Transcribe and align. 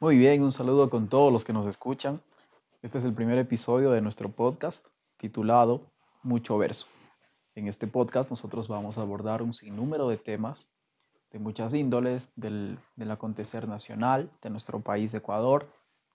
Muy 0.00 0.16
bien, 0.16 0.44
un 0.44 0.52
saludo 0.52 0.90
con 0.90 1.08
todos 1.08 1.32
los 1.32 1.44
que 1.44 1.52
nos 1.52 1.66
escuchan. 1.66 2.22
Este 2.82 2.98
es 2.98 3.04
el 3.04 3.14
primer 3.14 3.36
episodio 3.36 3.90
de 3.90 4.00
nuestro 4.00 4.30
podcast 4.30 4.86
titulado 5.16 5.90
Mucho 6.22 6.56
Verso. 6.56 6.86
En 7.56 7.66
este 7.66 7.88
podcast 7.88 8.30
nosotros 8.30 8.68
vamos 8.68 8.96
a 8.96 9.00
abordar 9.00 9.42
un 9.42 9.52
sinnúmero 9.52 10.08
de 10.08 10.16
temas 10.16 10.70
de 11.32 11.40
muchas 11.40 11.74
índoles, 11.74 12.30
del, 12.36 12.78
del 12.94 13.10
acontecer 13.10 13.66
nacional 13.66 14.30
de 14.40 14.50
nuestro 14.50 14.78
país 14.78 15.12
Ecuador 15.14 15.68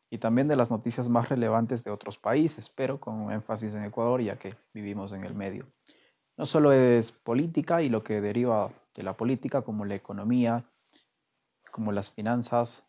y 0.09 0.17
también 0.17 0.47
de 0.47 0.55
las 0.55 0.71
noticias 0.71 1.09
más 1.09 1.27
relevantes 1.27 1.83
de 1.83 1.91
otros 1.91 2.17
países, 2.17 2.69
pero 2.69 3.01
con 3.01 3.33
énfasis 3.33 3.73
en 3.73 3.83
Ecuador 3.83 4.21
ya 4.21 4.39
que 4.39 4.55
vivimos 4.73 5.11
en 5.11 5.25
el 5.25 5.35
medio. 5.35 5.67
No 6.37 6.45
solo 6.45 6.71
es 6.71 7.11
política 7.11 7.81
y 7.81 7.89
lo 7.89 8.01
que 8.01 8.21
deriva 8.21 8.71
de 8.95 9.03
la 9.03 9.17
política, 9.17 9.61
como 9.61 9.83
la 9.83 9.95
economía, 9.95 10.63
como 11.69 11.91
las 11.91 12.11
finanzas, 12.11 12.85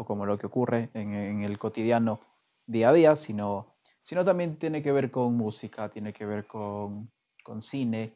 o 0.00 0.04
como 0.06 0.24
lo 0.24 0.38
que 0.38 0.46
ocurre 0.46 0.88
en, 0.94 1.42
el 1.42 1.58
cotidiano 1.58 2.20
día 2.66 2.88
a 2.88 2.92
día, 2.94 3.16
sino, 3.16 3.66
sino 4.02 4.24
también 4.24 4.56
tiene 4.56 4.82
que 4.82 4.92
ver 4.92 5.10
con 5.10 5.36
música, 5.36 5.90
tiene 5.90 6.14
que 6.14 6.24
ver 6.24 6.46
con, 6.46 7.10
con 7.44 7.60
cine 7.60 8.14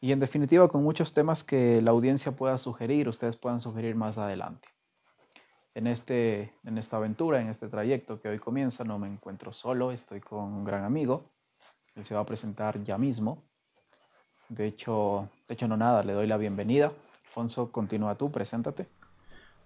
y 0.00 0.12
en 0.12 0.20
definitiva 0.20 0.68
con 0.68 0.82
muchos 0.82 1.12
temas 1.12 1.44
que 1.44 1.82
la 1.82 1.90
audiencia 1.90 2.32
pueda 2.32 2.56
sugerir, 2.56 3.10
ustedes 3.10 3.36
puedan 3.36 3.60
sugerir 3.60 3.94
más 3.94 4.16
adelante. 4.16 4.68
En, 5.74 5.86
este, 5.86 6.54
en 6.64 6.78
esta 6.78 6.96
aventura, 6.96 7.42
en 7.42 7.48
este 7.48 7.68
trayecto 7.68 8.18
que 8.18 8.28
hoy 8.30 8.38
comienza, 8.38 8.82
no 8.82 8.98
me 8.98 9.06
encuentro 9.06 9.52
solo, 9.52 9.92
estoy 9.92 10.20
con 10.20 10.44
un 10.44 10.64
gran 10.64 10.84
amigo. 10.84 11.30
Él 11.94 12.06
se 12.06 12.14
va 12.14 12.20
a 12.20 12.26
presentar 12.26 12.82
ya 12.82 12.96
mismo. 12.96 13.44
De 14.48 14.66
hecho, 14.66 15.28
de 15.46 15.54
hecho 15.54 15.68
no 15.68 15.76
nada, 15.76 16.02
le 16.02 16.14
doy 16.14 16.26
la 16.26 16.38
bienvenida. 16.38 16.90
Alfonso, 17.26 17.70
continúa 17.70 18.14
tú, 18.14 18.32
preséntate. 18.32 18.99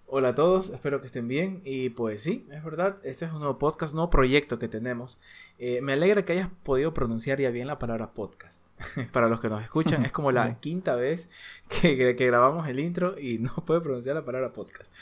Hola 0.07 0.29
a 0.29 0.35
todos, 0.35 0.69
espero 0.69 1.01
que 1.01 1.07
estén 1.07 1.27
bien. 1.27 1.61
Y 1.65 1.89
pues 1.89 2.21
sí, 2.21 2.47
es 2.51 2.63
verdad, 2.63 2.97
este 3.03 3.25
es 3.25 3.31
un 3.31 3.39
nuevo 3.39 3.57
podcast, 3.57 3.93
un 3.93 3.97
nuevo 3.97 4.11
proyecto 4.11 4.59
que 4.59 4.67
tenemos. 4.67 5.17
Eh, 5.57 5.81
me 5.81 5.93
alegra 5.93 6.23
que 6.23 6.33
hayas 6.33 6.49
podido 6.61 6.93
pronunciar 6.93 7.41
ya 7.41 7.49
bien 7.49 7.65
la 7.65 7.79
palabra 7.79 8.13
podcast. 8.13 8.61
Para 9.11 9.29
los 9.29 9.39
que 9.39 9.49
nos 9.49 9.63
escuchan, 9.63 10.05
es 10.05 10.11
como 10.11 10.31
la 10.31 10.59
quinta 10.59 10.95
vez 10.95 11.27
que, 11.69 12.15
que, 12.15 12.25
grabamos 12.27 12.67
el 12.67 12.79
intro 12.79 13.19
y 13.19 13.39
no 13.39 13.51
puedo 13.65 13.81
pronunciar 13.81 14.15
la 14.15 14.23
palabra 14.23 14.53
podcast. 14.53 14.93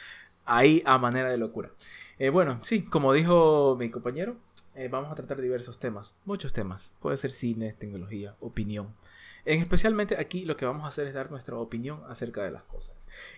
Ahí 0.45 0.81
a 0.85 0.97
manera 0.97 1.29
de 1.29 1.38
locura. 1.38 1.69
Eh, 2.17 2.29
bueno, 2.29 2.59
sí, 2.63 2.83
como 2.83 3.11
dijo 3.11 3.75
mi 3.77 3.89
compañero, 3.89 4.38
eh, 4.73 4.88
vamos 4.88 5.11
a 5.11 5.15
tratar 5.15 5.41
diversos 5.41 5.79
temas, 5.79 6.15
muchos 6.23 6.53
temas. 6.53 6.93
Puede 7.01 7.17
ser 7.17 7.31
cine, 7.31 7.73
tecnología, 7.73 8.35
opinión. 8.39 8.95
En 9.45 9.59
especialmente 9.59 10.17
aquí 10.17 10.45
lo 10.45 10.55
que 10.55 10.66
vamos 10.66 10.86
a 10.86 10.88
hacer 10.88 11.05
es 11.08 11.13
dar 11.13 11.30
nuestra 11.30 11.58
opinión 11.58 12.02
acerca 12.08 12.44
de 12.44 12.52
las 12.52 12.63
cosas. 12.63 12.95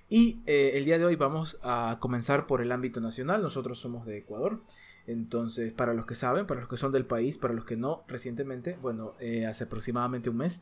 Y 0.08 0.40
eh, 0.46 0.74
el 0.76 0.86
día 0.86 1.00
de 1.00 1.06
hoy 1.06 1.16
vamos 1.16 1.58
a 1.64 1.98
comenzar 2.00 2.46
por 2.46 2.62
el 2.62 2.72
ámbito 2.72 3.02
nacional. 3.02 3.42
Nosotros 3.42 3.80
somos 3.80 4.06
de 4.06 4.18
Ecuador. 4.18 4.62
Entonces, 5.08 5.74
para 5.74 5.94
los 5.94 6.06
que 6.06 6.16
saben, 6.16 6.46
para 6.46 6.60
los 6.60 6.70
que 6.70 6.78
son 6.78 6.92
del 6.92 7.06
país, 7.06 7.38
para 7.38 7.54
los 7.54 7.66
que 7.66 7.76
no, 7.76 8.04
recientemente, 8.08 8.78
bueno, 8.82 9.16
eh, 9.20 9.46
hace 9.46 9.64
aproximadamente 9.64 10.30
un 10.30 10.38
mes, 10.38 10.62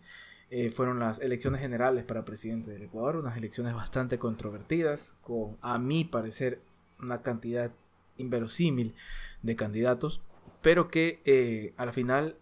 eh, 0.49 0.69
fueron 0.69 0.99
las 0.99 1.19
elecciones 1.19 1.61
generales 1.61 2.03
para 2.03 2.25
presidente 2.25 2.71
del 2.71 2.83
Ecuador, 2.83 3.15
unas 3.17 3.37
elecciones 3.37 3.73
bastante 3.73 4.19
controvertidas, 4.19 5.17
con, 5.21 5.57
a 5.61 5.79
mi 5.79 6.03
parecer, 6.03 6.61
una 6.99 7.21
cantidad 7.21 7.71
inverosímil 8.17 8.93
de 9.41 9.55
candidatos, 9.55 10.21
pero 10.61 10.89
que 10.89 11.73
al 11.77 11.91
final 11.93 12.37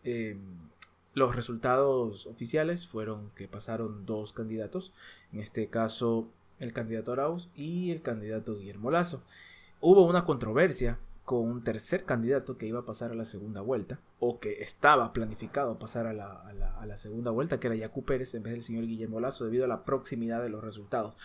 los 1.14 1.36
resultados 1.36 2.26
oficiales 2.26 2.88
fueron 2.88 3.32
que 3.36 3.48
pasaron 3.48 4.06
dos 4.06 4.34
candidatos, 4.34 4.94
en 5.34 5.40
este 5.40 5.68
caso 5.68 6.30
el 6.60 6.74
candidato 6.74 7.12
Arauz 7.12 7.50
y 7.56 7.92
el 7.92 8.02
candidato 8.02 8.56
Guillermo 8.56 8.92
Lazo. 8.92 9.24
Hubo 9.82 10.06
una 10.06 10.26
controversia 10.26 11.00
con 11.26 11.48
un 11.48 11.62
tercer 11.62 12.06
candidato 12.06 12.58
que 12.58 12.68
iba 12.68 12.80
a 12.80 12.86
pasar 12.86 13.12
a 13.12 13.16
la 13.16 13.26
segunda 13.26 13.62
vuelta, 13.62 14.00
o 14.20 14.40
que 14.40 14.54
estaba 14.62 15.14
planificado 15.14 15.80
pasar 15.80 16.06
a 16.06 16.14
la, 16.14 16.98
segunda 16.98 17.32
vuelta, 17.32 17.60
que 17.60 17.68
era 17.68 17.76
Yacu 17.76 18.04
Pérez 18.04 18.34
en 18.36 18.44
vez 18.44 18.54
del 18.54 18.64
señor 18.64 18.86
Guillermo 18.86 19.20
Lazo, 19.20 19.46
debido 19.46 19.66
a 19.66 19.68
la 19.68 19.84
proximidad 19.84 20.42
de 20.42 20.50
los 20.50 20.64
resultados, 20.64 21.16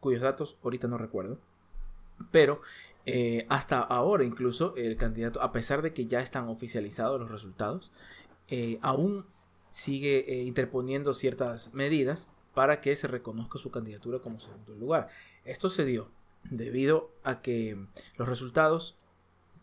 cuyos 0.00 0.22
datos 0.22 0.56
ahorita 0.62 0.88
no 0.88 0.98
recuerdo. 0.98 1.38
Pero 2.30 2.62
eh, 3.04 3.46
hasta 3.48 3.80
ahora 3.80 4.24
incluso 4.24 4.74
el 4.76 4.96
candidato, 4.96 5.42
a 5.42 5.52
pesar 5.52 5.82
de 5.82 5.92
que 5.92 6.06
ya 6.06 6.20
están 6.20 6.48
oficializados 6.48 7.20
los 7.20 7.30
resultados, 7.30 7.92
eh, 8.48 8.78
aún 8.82 9.26
sigue 9.76 10.24
eh, 10.26 10.42
interponiendo 10.44 11.12
ciertas 11.12 11.74
medidas 11.74 12.28
para 12.54 12.80
que 12.80 12.96
se 12.96 13.08
reconozca 13.08 13.58
su 13.58 13.70
candidatura 13.70 14.20
como 14.20 14.40
segundo 14.40 14.74
lugar. 14.74 15.10
Esto 15.44 15.68
se 15.68 15.84
dio 15.84 16.10
debido 16.44 17.10
a 17.24 17.42
que 17.42 17.76
los 18.16 18.26
resultados 18.26 18.96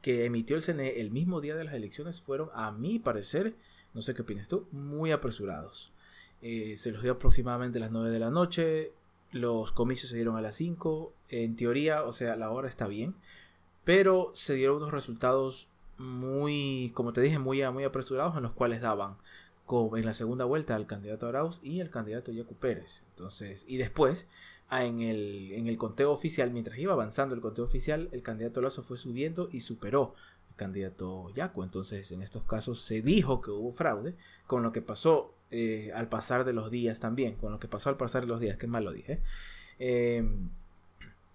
que 0.03 0.25
emitió 0.25 0.55
el 0.55 0.61
CNE 0.61 1.01
el 1.01 1.09
mismo 1.09 1.41
día 1.41 1.55
de 1.55 1.63
las 1.63 1.73
elecciones 1.73 2.21
fueron, 2.21 2.49
a 2.53 2.71
mi 2.71 2.99
parecer, 2.99 3.55
no 3.95 4.03
sé 4.03 4.13
qué 4.13 4.21
opinas 4.21 4.47
tú, 4.47 4.67
muy 4.71 5.11
apresurados. 5.11 5.91
Eh, 6.43 6.77
se 6.77 6.91
los 6.91 7.01
dio 7.01 7.13
aproximadamente 7.13 7.79
a 7.79 7.81
las 7.81 7.91
9 7.91 8.11
de 8.11 8.19
la 8.19 8.29
noche, 8.29 8.91
los 9.31 9.71
comicios 9.71 10.11
se 10.11 10.17
dieron 10.17 10.35
a 10.35 10.41
las 10.41 10.55
5, 10.57 11.11
en 11.29 11.55
teoría, 11.55 12.03
o 12.03 12.13
sea, 12.13 12.35
la 12.35 12.51
hora 12.51 12.69
está 12.69 12.85
bien, 12.85 13.15
pero 13.83 14.31
se 14.35 14.53
dieron 14.53 14.75
unos 14.75 14.91
resultados 14.91 15.69
muy, 15.97 16.91
como 16.93 17.13
te 17.13 17.21
dije, 17.21 17.39
muy, 17.39 17.67
muy 17.71 17.83
apresurados 17.83 18.37
en 18.37 18.43
los 18.43 18.51
cuales 18.51 18.79
daban 18.81 19.17
en 19.95 20.05
la 20.05 20.13
segunda 20.13 20.45
vuelta 20.45 20.75
al 20.75 20.85
candidato 20.85 21.27
Arauz 21.27 21.59
y 21.63 21.81
al 21.81 21.89
candidato 21.89 22.31
Yacu 22.31 22.55
Pérez. 22.55 23.01
Entonces, 23.09 23.65
y 23.67 23.77
después, 23.77 24.27
en 24.71 25.01
el, 25.01 25.51
en 25.53 25.67
el 25.67 25.77
conteo 25.77 26.11
oficial, 26.11 26.51
mientras 26.51 26.77
iba 26.77 26.93
avanzando 26.93 27.33
el 27.35 27.41
conteo 27.41 27.65
oficial, 27.65 28.09
el 28.11 28.21
candidato 28.21 28.61
Lazo 28.61 28.83
fue 28.83 28.97
subiendo 28.97 29.49
y 29.51 29.61
superó 29.61 30.15
al 30.49 30.55
candidato 30.55 31.31
Yacu. 31.33 31.63
Entonces, 31.63 32.11
en 32.11 32.21
estos 32.21 32.43
casos 32.43 32.81
se 32.81 33.01
dijo 33.01 33.41
que 33.41 33.51
hubo 33.51 33.71
fraude, 33.71 34.15
con 34.47 34.63
lo 34.63 34.71
que 34.71 34.81
pasó 34.81 35.33
eh, 35.51 35.91
al 35.93 36.07
pasar 36.07 36.45
de 36.45 36.53
los 36.53 36.69
días 36.71 36.99
también, 36.99 37.35
con 37.35 37.51
lo 37.51 37.59
que 37.59 37.67
pasó 37.67 37.89
al 37.89 37.97
pasar 37.97 38.21
de 38.21 38.27
los 38.27 38.39
días, 38.39 38.57
que 38.57 38.67
mal 38.67 38.83
lo 38.83 38.91
dije. 38.91 39.21
Eh, 39.79 40.23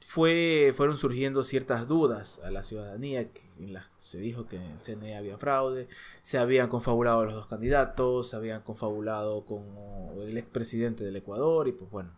fue, 0.09 0.73
fueron 0.75 0.97
surgiendo 0.97 1.43
ciertas 1.43 1.87
dudas 1.87 2.41
a 2.43 2.51
la 2.51 2.63
ciudadanía, 2.63 3.31
que 3.31 3.43
en 3.59 3.75
las 3.75 3.91
se 3.99 4.19
dijo 4.19 4.47
que 4.47 4.57
en 4.57 4.63
el 4.63 4.79
CNE 4.79 5.19
había 5.19 5.37
fraude, 5.37 5.87
se 6.23 6.39
habían 6.39 6.71
confabulado 6.71 7.27
los 7.27 7.35
dos 7.35 7.47
candidatos, 7.47 8.31
se 8.31 8.37
habían 8.37 8.63
confabulado 8.63 9.45
con 9.45 9.67
el 10.27 10.39
expresidente 10.39 11.05
del 11.05 11.17
Ecuador 11.17 11.69
y 11.69 11.73
pues 11.73 11.91
bueno, 11.91 12.13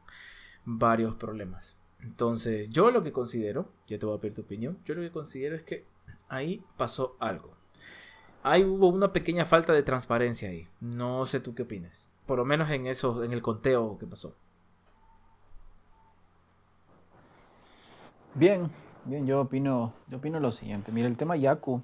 varios 0.65 1.17
problemas. 1.17 1.77
Entonces, 1.99 2.71
yo 2.71 2.93
lo 2.93 3.03
que 3.03 3.11
considero, 3.11 3.73
ya 3.89 3.99
te 3.99 4.06
voy 4.06 4.17
a 4.17 4.21
pedir 4.21 4.37
tu 4.37 4.43
opinión, 4.43 4.79
yo 4.84 4.95
lo 4.95 5.03
que 5.03 5.11
considero 5.11 5.56
es 5.56 5.65
que 5.65 5.84
ahí 6.29 6.62
pasó 6.77 7.17
algo. 7.19 7.56
Ahí 8.45 8.62
hubo 8.62 8.87
una 8.87 9.12
pequeña 9.12 9.47
falta 9.47 9.73
de 9.73 9.83
transparencia 9.83 10.49
ahí. 10.49 10.69
No 10.81 11.27
sé 11.27 11.41
tú 11.41 11.56
qué 11.56 11.62
opinas. 11.62 12.06
Por 12.25 12.39
lo 12.39 12.45
menos 12.45 12.71
en 12.71 12.87
eso, 12.87 13.25
en 13.25 13.33
el 13.33 13.43
conteo 13.43 13.99
que 13.99 14.06
pasó. 14.06 14.37
Bien, 18.35 18.71
bien, 19.07 19.27
yo 19.27 19.41
opino, 19.41 19.93
yo 20.07 20.19
opino 20.19 20.39
lo 20.39 20.53
siguiente. 20.53 20.93
Mira, 20.93 21.09
el 21.09 21.17
tema 21.17 21.37
Yaku, 21.37 21.83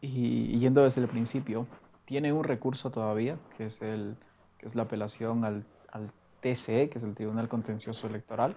y, 0.00 0.56
yendo 0.58 0.84
desde 0.84 1.00
el 1.00 1.08
principio, 1.08 1.66
tiene 2.04 2.32
un 2.32 2.44
recurso 2.44 2.90
todavía, 2.90 3.38
que 3.56 3.66
es, 3.66 3.82
el, 3.82 4.16
que 4.56 4.66
es 4.66 4.76
la 4.76 4.84
apelación 4.84 5.44
al, 5.44 5.64
al 5.90 6.12
TCE, 6.40 6.88
que 6.90 6.98
es 6.98 7.02
el 7.02 7.16
Tribunal 7.16 7.48
Contencioso 7.48 8.06
Electoral. 8.06 8.54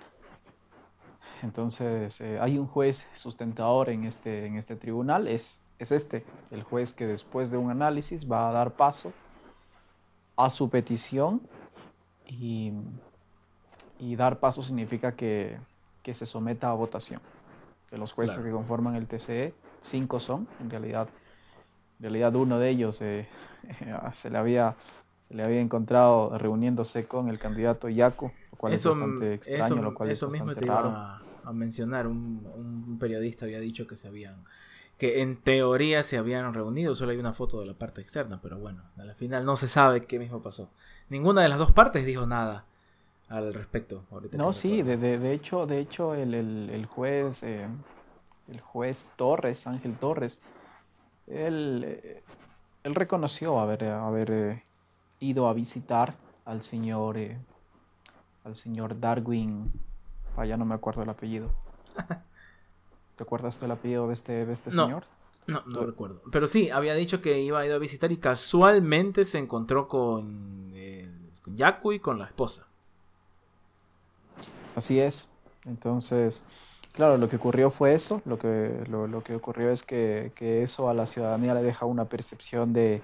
Entonces, 1.41 2.21
eh, 2.21 2.39
hay 2.39 2.59
un 2.59 2.67
juez 2.67 3.07
sustentador 3.13 3.89
en 3.89 4.03
este, 4.03 4.45
en 4.45 4.57
este 4.57 4.75
tribunal, 4.75 5.27
es, 5.27 5.63
es 5.79 5.91
este, 5.91 6.23
el 6.51 6.61
juez 6.61 6.93
que 6.93 7.07
después 7.07 7.49
de 7.49 7.57
un 7.57 7.71
análisis 7.71 8.31
va 8.31 8.47
a 8.47 8.51
dar 8.51 8.73
paso 8.73 9.11
a 10.35 10.51
su 10.51 10.69
petición 10.69 11.41
y, 12.27 12.73
y 13.97 14.15
dar 14.15 14.39
paso 14.39 14.61
significa 14.61 15.15
que, 15.15 15.57
que 16.03 16.13
se 16.13 16.25
someta 16.25 16.69
a 16.69 16.73
votación. 16.73 17.21
De 17.89 17.97
los 17.97 18.13
jueces 18.13 18.39
que 18.39 18.51
conforman 18.51 18.95
el 18.95 19.07
TCE, 19.07 19.53
cinco 19.81 20.19
son, 20.19 20.47
en 20.61 20.69
realidad, 20.69 21.09
en 21.99 22.03
realidad 22.03 22.35
uno 22.35 22.57
de 22.57 22.69
ellos 22.69 23.01
eh, 23.01 23.27
se, 24.13 24.29
le 24.29 24.37
había, 24.37 24.75
se 25.27 25.33
le 25.35 25.43
había 25.43 25.59
encontrado 25.59 26.37
reuniéndose 26.37 27.05
con 27.05 27.27
el 27.27 27.37
candidato 27.37 27.89
Yaco, 27.89 28.31
lo 28.51 28.57
cual 28.57 28.73
es 28.73 28.85
bastante 28.85 29.33
extraño, 29.33 29.75
eso, 29.75 29.81
lo 29.81 29.93
cual 29.93 30.09
eso 30.09 30.29
mismo 30.29 30.55
te 30.55 30.65
iba 30.65 31.21
a, 31.43 31.53
mencionar, 31.53 32.07
un, 32.07 32.47
un, 32.55 32.97
periodista 32.97 33.45
había 33.45 33.59
dicho 33.59 33.87
que 33.87 33.97
se 33.97 34.07
habían 34.07 34.45
que 34.97 35.23
en 35.23 35.35
teoría 35.35 36.03
se 36.03 36.19
habían 36.19 36.53
reunido, 36.53 36.93
solo 36.93 37.11
hay 37.11 37.17
una 37.17 37.33
foto 37.33 37.59
de 37.59 37.65
la 37.65 37.73
parte 37.73 38.01
externa, 38.01 38.39
pero 38.39 38.59
bueno, 38.59 38.83
al 38.97 39.15
final 39.15 39.43
no 39.45 39.55
se 39.55 39.67
sabe 39.67 40.05
qué 40.05 40.19
mismo 40.19 40.43
pasó. 40.43 40.69
Ninguna 41.09 41.41
de 41.41 41.49
las 41.49 41.57
dos 41.57 41.71
partes 41.71 42.05
dijo 42.05 42.27
nada 42.27 42.67
al 43.31 43.53
respecto. 43.53 44.03
no, 44.33 44.51
sí, 44.51 44.81
de, 44.81 44.97
de, 44.97 45.33
hecho, 45.33 45.65
de 45.65 45.79
hecho 45.79 46.13
el, 46.13 46.33
el, 46.33 46.85
juez, 46.85 47.43
eh, 47.43 47.65
el 48.49 48.59
juez 48.59 49.07
Torres, 49.15 49.67
Ángel 49.67 49.95
Torres, 49.97 50.41
él, 51.27 51.83
eh, 51.87 52.23
él 52.83 52.93
reconoció 52.93 53.59
haber, 53.59 53.85
haber 53.85 54.31
eh, 54.31 54.63
ido 55.21 55.47
a 55.47 55.53
visitar 55.53 56.15
al 56.43 56.61
señor, 56.61 57.17
al 58.43 58.55
señor 58.55 58.99
Darwin, 58.99 59.71
allá 60.35 60.57
no 60.57 60.65
me 60.65 60.75
acuerdo 60.75 61.01
el 61.03 61.09
apellido. 61.09 61.49
¿Te 63.15 63.23
acuerdas 63.23 63.59
del 63.61 63.71
apellido 63.71 64.07
de 64.07 64.13
este, 64.13 64.45
de 64.45 64.51
este 64.51 64.71
señor? 64.71 65.05
No, 65.47 65.63
no 65.67 65.85
recuerdo. 65.85 66.21
Pero 66.31 66.47
sí, 66.47 66.69
había 66.69 66.95
dicho 66.95 67.21
que 67.21 67.39
iba 67.39 67.59
a 67.59 67.65
ir 67.65 67.71
a 67.71 67.77
visitar 67.77 68.11
y 68.11 68.17
casualmente 68.17 69.23
se 69.23 69.37
encontró 69.37 69.87
con, 69.87 70.73
con 71.41 71.55
Yaku 71.55 71.93
y 71.93 71.99
con 71.99 72.19
la 72.19 72.25
esposa. 72.25 72.67
Así 74.75 74.99
es. 74.99 75.29
Entonces, 75.65 76.43
claro, 76.93 77.17
lo 77.17 77.29
que 77.29 77.35
ocurrió 77.35 77.71
fue 77.71 77.93
eso. 77.93 78.21
Lo 78.25 78.37
que, 78.37 78.83
lo, 78.89 79.23
que 79.23 79.35
ocurrió 79.35 79.69
es 79.69 79.83
que, 79.83 80.31
eso 80.39 80.89
a 80.89 80.93
la 80.93 81.05
ciudadanía 81.05 81.53
le 81.53 81.63
deja 81.63 81.85
una 81.85 82.05
percepción 82.05 82.73
de, 82.73 83.01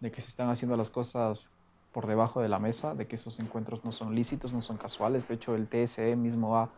que 0.00 0.20
se 0.20 0.28
están 0.28 0.50
haciendo 0.50 0.76
las 0.76 0.90
cosas 0.90 1.50
por 1.92 2.06
debajo 2.06 2.42
de 2.42 2.48
la 2.48 2.58
mesa, 2.58 2.94
de 2.94 3.06
que 3.06 3.16
esos 3.16 3.40
encuentros 3.40 3.84
no 3.84 3.92
son 3.92 4.14
lícitos, 4.14 4.52
no 4.52 4.60
son 4.60 4.76
casuales. 4.76 5.26
De 5.28 5.34
hecho, 5.34 5.54
el 5.54 5.66
TSE 5.66 6.14
mismo 6.14 6.56
ha, 6.56 6.70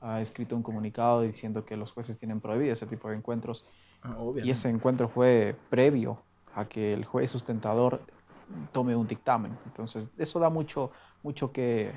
ha 0.00 0.20
escrito 0.20 0.54
un 0.54 0.62
comunicado 0.62 1.22
diciendo 1.22 1.64
que 1.64 1.76
los 1.76 1.92
jueces 1.92 2.18
tienen 2.18 2.40
prohibido 2.40 2.72
ese 2.72 2.86
tipo 2.86 3.08
de 3.08 3.16
encuentros. 3.16 3.66
Ah, 4.02 4.16
y 4.42 4.50
ese 4.50 4.68
encuentro 4.68 5.08
fue 5.08 5.56
previo 5.70 6.22
a 6.54 6.66
que 6.66 6.92
el 6.92 7.04
juez 7.04 7.30
sustentador 7.30 8.00
tome 8.72 8.94
un 8.94 9.06
dictamen. 9.06 9.56
Entonces, 9.66 10.08
eso 10.18 10.38
da 10.38 10.50
mucho, 10.50 10.90
mucho, 11.22 11.50
que, 11.50 11.92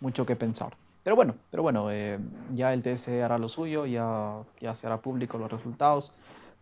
mucho 0.00 0.26
que 0.26 0.36
pensar. 0.36 0.76
Pero 1.08 1.16
bueno, 1.16 1.36
pero 1.50 1.62
bueno 1.62 1.90
eh, 1.90 2.18
ya 2.52 2.74
el 2.74 2.82
TSE 2.82 3.22
hará 3.22 3.38
lo 3.38 3.48
suyo, 3.48 3.86
ya, 3.86 4.42
ya 4.60 4.76
se 4.76 4.86
hará 4.86 5.00
público 5.00 5.38
los 5.38 5.50
resultados 5.50 6.12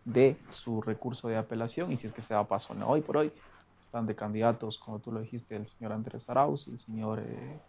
de 0.05 0.37
su 0.51 0.81
recurso 0.81 1.27
de 1.27 1.35
apelación 1.35 1.91
y 1.91 1.97
si 1.97 2.07
es 2.07 2.13
que 2.13 2.21
se 2.21 2.33
da 2.33 2.47
paso 2.47 2.73
no. 2.73 2.87
Hoy 2.87 3.01
por 3.01 3.17
hoy 3.17 3.33
están 3.81 4.05
de 4.05 4.15
candidatos, 4.15 4.77
como 4.77 4.99
tú 4.99 5.11
lo 5.11 5.19
dijiste, 5.19 5.57
el 5.57 5.67
señor 5.67 5.91
Andrés 5.91 6.29
Arauz 6.29 6.69
y 6.69 6.71
el 6.71 6.79
señor 6.79 7.19
eh, 7.19 7.59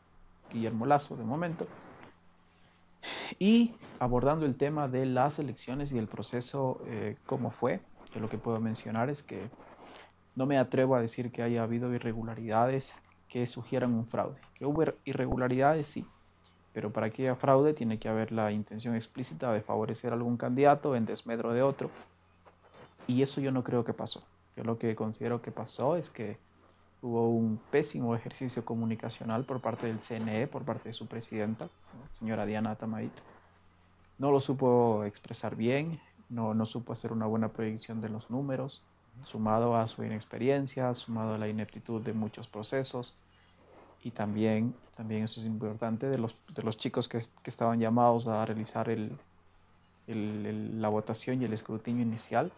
Guillermo 0.53 0.87
Lazo 0.87 1.17
de 1.17 1.25
momento. 1.25 1.67
Y 3.41 3.75
abordando 3.99 4.47
el 4.47 4.55
tema 4.55 4.87
de 4.87 5.05
las 5.05 5.41
elecciones 5.41 5.91
y 5.91 5.99
el 5.99 6.07
proceso, 6.07 6.81
eh, 6.87 7.17
cómo 7.27 7.51
fue, 7.51 7.81
que 8.13 8.21
lo 8.21 8.29
que 8.29 8.39
puedo 8.39 8.61
mencionar 8.61 9.11
es 9.11 9.25
que 9.25 9.51
no 10.37 10.47
me 10.47 10.59
atrevo 10.59 10.95
a 10.95 11.01
decir 11.01 11.33
que 11.33 11.43
haya 11.43 11.65
habido 11.65 11.93
irregularidades 11.93 12.95
que 13.29 13.49
sugieran 13.49 13.95
un 13.95 14.07
fraude. 14.07 14.41
Que 14.55 14.65
hubo 14.65 14.85
irregularidades, 15.05 15.89
sí, 15.89 16.07
pero 16.79 16.93
para 16.93 17.11
que 17.11 17.25
haya 17.25 17.35
fraude 17.35 17.75
tiene 17.75 17.99
que 17.99 18.09
haber 18.09 18.31
la 18.31 18.53
intención 18.53 18.95
explícita 18.95 19.53
de 19.53 19.61
favorecer 19.61 20.13
a 20.13 20.15
algún 20.15 20.37
candidato 20.37 20.95
en 20.95 21.07
desmedro 21.07 21.53
de 21.53 21.61
otro. 21.61 21.91
Y 23.09 23.21
eso 23.21 23.41
yo 23.41 23.51
no 23.51 23.65
creo 23.65 23.85
que 23.85 23.93
pasó. 23.93 24.23
Yo 24.57 24.63
lo 24.63 24.79
que 24.79 24.95
considero 24.95 25.43
que 25.43 25.51
pasó 25.51 25.97
es 25.97 26.09
que 26.09 26.39
hubo 27.03 27.31
un 27.31 27.59
pésimo 27.73 28.15
ejercicio 28.15 28.65
comunicacional 28.65 29.43
por 29.43 29.61
parte 29.61 29.89
del 29.89 29.99
CNE, 29.99 30.47
por 30.47 30.63
parte 30.63 30.91
de 30.91 30.93
su 30.93 31.09
presidenta, 31.09 31.69
señora 32.13 32.47
Diana 32.47 32.77
Tamait. 32.77 33.11
No 34.19 34.31
lo 34.31 34.39
supo 34.39 35.03
expresar 35.03 35.57
bien, 35.57 36.01
no, 36.29 36.55
no 36.55 36.65
supo 36.65 36.93
hacer 36.93 37.11
una 37.11 37.27
buena 37.27 37.49
proyección 37.49 38.01
de 38.01 38.09
los 38.09 38.31
números, 38.31 38.83
sumado 39.25 39.75
a 39.75 39.89
su 39.89 40.05
inexperiencia, 40.05 40.95
sumado 40.95 41.35
a 41.35 41.39
la 41.39 41.49
ineptitud 41.49 42.01
de 42.03 42.13
muchos 42.13 42.47
procesos 42.47 43.17
y 44.03 44.11
también, 44.11 44.75
también 44.97 45.25
eso 45.25 45.41
es 45.41 45.47
importante, 45.47 46.09
de 46.09 46.19
los, 46.19 46.37
de 46.55 46.63
los 46.63 46.77
chicos 46.77 47.09
que, 47.09 47.19
que 47.19 47.51
estaban 47.51 47.81
llamados 47.81 48.27
a 48.29 48.45
realizar 48.45 48.89
el, 48.89 49.17
el, 50.07 50.81
la 50.81 50.89
votación 50.89 51.43
y 51.43 51.45
el 51.45 51.53
escrutinio 51.53 52.03
inicial. 52.03 52.53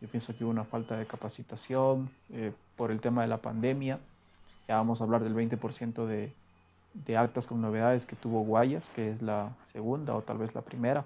Yo 0.00 0.08
pienso 0.08 0.36
que 0.36 0.44
hubo 0.44 0.50
una 0.50 0.64
falta 0.64 0.96
de 0.96 1.06
capacitación 1.06 2.10
eh, 2.30 2.52
por 2.76 2.90
el 2.90 3.00
tema 3.00 3.22
de 3.22 3.28
la 3.28 3.38
pandemia. 3.38 3.98
Ya 4.66 4.76
vamos 4.76 5.00
a 5.00 5.04
hablar 5.04 5.22
del 5.22 5.34
20% 5.34 6.06
de, 6.06 6.32
de 6.94 7.16
actas 7.16 7.46
con 7.46 7.60
novedades 7.60 8.06
que 8.06 8.16
tuvo 8.16 8.42
Guayas, 8.42 8.88
que 8.88 9.10
es 9.10 9.20
la 9.20 9.54
segunda 9.62 10.14
o 10.14 10.22
tal 10.22 10.38
vez 10.38 10.54
la 10.54 10.62
primera 10.62 11.04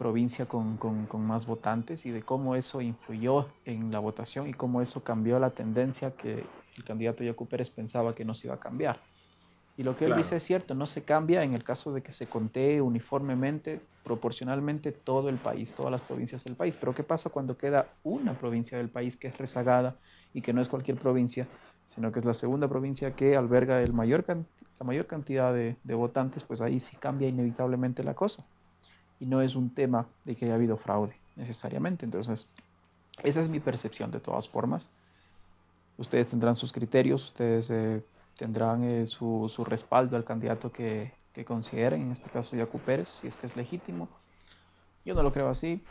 provincia 0.00 0.46
con, 0.46 0.78
con, 0.78 1.04
con, 1.04 1.20
más 1.26 1.44
votantes 1.44 2.06
y 2.06 2.10
de 2.10 2.22
cómo 2.22 2.56
eso 2.56 2.80
influyó 2.80 3.48
en 3.66 3.92
la 3.92 3.98
votación 3.98 4.48
y 4.48 4.54
cómo 4.54 4.80
eso 4.80 5.04
cambió 5.04 5.38
la 5.38 5.50
tendencia 5.50 6.12
que 6.12 6.42
el 6.78 6.84
candidato 6.84 7.22
Yacu 7.22 7.46
Pérez 7.46 7.68
pensaba 7.68 8.14
que 8.14 8.24
no 8.24 8.32
se 8.32 8.46
iba 8.46 8.54
a 8.54 8.58
cambiar. 8.58 8.98
Y 9.76 9.82
lo 9.82 9.94
que 9.98 10.06
él 10.06 10.16
dice 10.16 10.36
es 10.36 10.42
cierto, 10.42 10.74
no 10.74 10.86
se 10.86 11.02
cambia 11.02 11.44
en 11.44 11.52
el 11.52 11.62
caso 11.64 11.92
de 11.92 12.02
que 12.02 12.12
se 12.12 12.26
contee 12.26 12.80
uniformemente, 12.80 13.78
proporcionalmente 14.02 14.90
todo 14.90 15.28
el 15.28 15.36
país, 15.36 15.74
todas 15.74 15.92
las 15.92 16.00
provincias 16.00 16.44
del 16.44 16.56
país. 16.56 16.78
Pero 16.78 16.94
¿qué 16.94 17.02
pasa 17.02 17.28
cuando 17.28 17.58
queda 17.58 17.86
una 18.02 18.32
provincia 18.32 18.78
del 18.78 18.88
país 18.88 19.18
que 19.18 19.28
es 19.28 19.36
rezagada 19.36 19.98
y 20.32 20.40
que 20.40 20.54
no 20.54 20.62
es 20.62 20.70
cualquier 20.70 20.96
provincia, 20.96 21.46
sino 21.86 22.10
que 22.10 22.20
es 22.20 22.24
la 22.24 22.32
segunda 22.32 22.68
provincia 22.68 23.14
que 23.14 23.36
alberga 23.36 23.82
el 23.82 23.92
mayor 23.92 24.24
la 24.26 24.86
mayor 24.86 25.06
cantidad 25.06 25.52
de, 25.52 25.76
de 25.84 25.94
votantes? 25.94 26.42
Pues 26.42 26.62
ahí 26.62 26.80
sí 26.80 26.96
cambia 26.96 27.28
inevitablemente 27.28 28.02
la 28.02 28.14
cosa. 28.14 28.46
Y 29.20 29.26
no 29.26 29.40
es 29.42 29.54
un 29.54 29.70
tema 29.70 30.06
de 30.24 30.34
que 30.34 30.46
haya 30.46 30.54
habido 30.54 30.76
fraude 30.76 31.14
necesariamente. 31.36 32.04
Entonces, 32.04 32.48
esa 33.22 33.40
es 33.40 33.48
mi 33.48 33.60
percepción 33.60 34.10
de 34.10 34.20
todas 34.20 34.48
formas. 34.48 34.90
Ustedes 35.98 36.28
tendrán 36.28 36.56
sus 36.56 36.72
criterios, 36.72 37.24
ustedes 37.24 37.70
eh, 37.70 38.02
tendrán 38.36 38.84
eh, 38.84 39.06
su, 39.06 39.50
su, 39.54 39.64
respaldo 39.64 40.16
al 40.16 40.24
candidato 40.24 40.72
que, 40.72 41.12
que, 41.34 41.44
consideren, 41.44 42.00
en 42.02 42.10
este 42.10 42.30
caso 42.30 42.56
Yacu 42.56 42.78
Pérez, 42.78 43.08
si 43.08 43.26
es 43.26 43.36
que 43.36 43.46
es 43.46 43.56
legítimo. 43.56 44.08
Yo 45.04 45.14
no 45.14 45.22
lo 45.22 45.32
creo 45.32 45.48
así. 45.48 45.82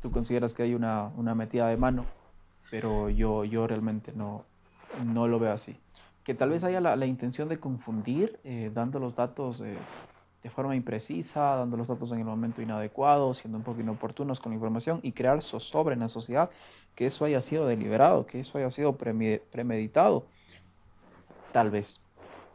Tú 0.00 0.10
consideras 0.10 0.54
que 0.54 0.62
hay 0.62 0.74
una, 0.74 1.10
una 1.16 1.34
metida 1.34 1.68
de 1.68 1.76
mano, 1.76 2.06
pero 2.70 3.10
yo, 3.10 3.44
yo 3.44 3.66
realmente 3.66 4.12
no, 4.14 4.44
no 5.04 5.28
lo 5.28 5.38
veo 5.38 5.52
así. 5.52 5.78
Que 6.24 6.34
tal 6.34 6.50
vez 6.50 6.64
haya 6.64 6.80
la, 6.80 6.96
la 6.96 7.06
intención 7.06 7.48
de 7.48 7.60
confundir, 7.60 8.40
eh, 8.44 8.70
dando 8.72 8.98
los 8.98 9.14
datos 9.14 9.62
de 10.42 10.50
forma 10.50 10.76
imprecisa, 10.76 11.56
dando 11.56 11.76
los 11.76 11.88
datos 11.88 12.12
en 12.12 12.18
el 12.18 12.24
momento 12.24 12.62
inadecuado, 12.62 13.34
siendo 13.34 13.58
un 13.58 13.64
poco 13.64 13.80
inoportunos 13.80 14.40
con 14.40 14.50
la 14.50 14.56
información 14.56 15.00
y 15.02 15.12
crear 15.12 15.42
zozobra 15.42 15.94
en 15.94 16.00
la 16.00 16.08
sociedad 16.08 16.50
que 16.96 17.06
eso 17.06 17.24
haya 17.24 17.40
sido 17.42 17.66
deliberado, 17.66 18.26
que 18.26 18.40
eso 18.40 18.58
haya 18.58 18.70
sido 18.70 18.96
premeditado, 18.96 20.26
tal 21.52 21.70
vez. 21.70 22.02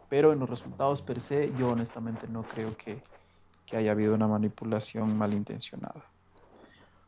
Pero 0.10 0.34
en 0.34 0.40
los 0.40 0.50
resultados 0.50 1.02
per 1.02 1.22
se, 1.22 1.54
yo 1.58 1.70
honestamente 1.70 2.28
no 2.28 2.44
creo 2.44 2.76
que, 2.76 3.02
haya 3.74 3.92
habido 3.92 4.14
una 4.16 4.28
manipulación 4.28 5.18
malintencionada. 5.18 6.04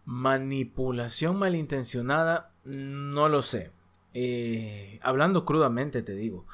Manipulación 0.05 1.35
malintencionada, 1.35 2.53
no 2.63 3.27
lo 3.27 3.41
sé. 3.41 3.73
Eh, 4.13 4.97
hablando 5.01 5.43
crudamente, 5.43 6.03
te 6.03 6.15
digo, 6.15 6.45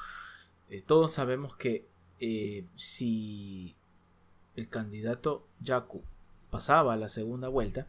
eh, 0.68 0.82
todos 0.82 1.12
sabemos 1.12 1.54
que 1.54 1.86
eh, 2.18 2.66
si 2.74 3.76
el 4.60 4.68
candidato 4.68 5.46
Yaku 5.60 6.02
pasaba 6.50 6.94
a 6.94 6.96
la 6.96 7.08
segunda 7.08 7.48
vuelta, 7.48 7.86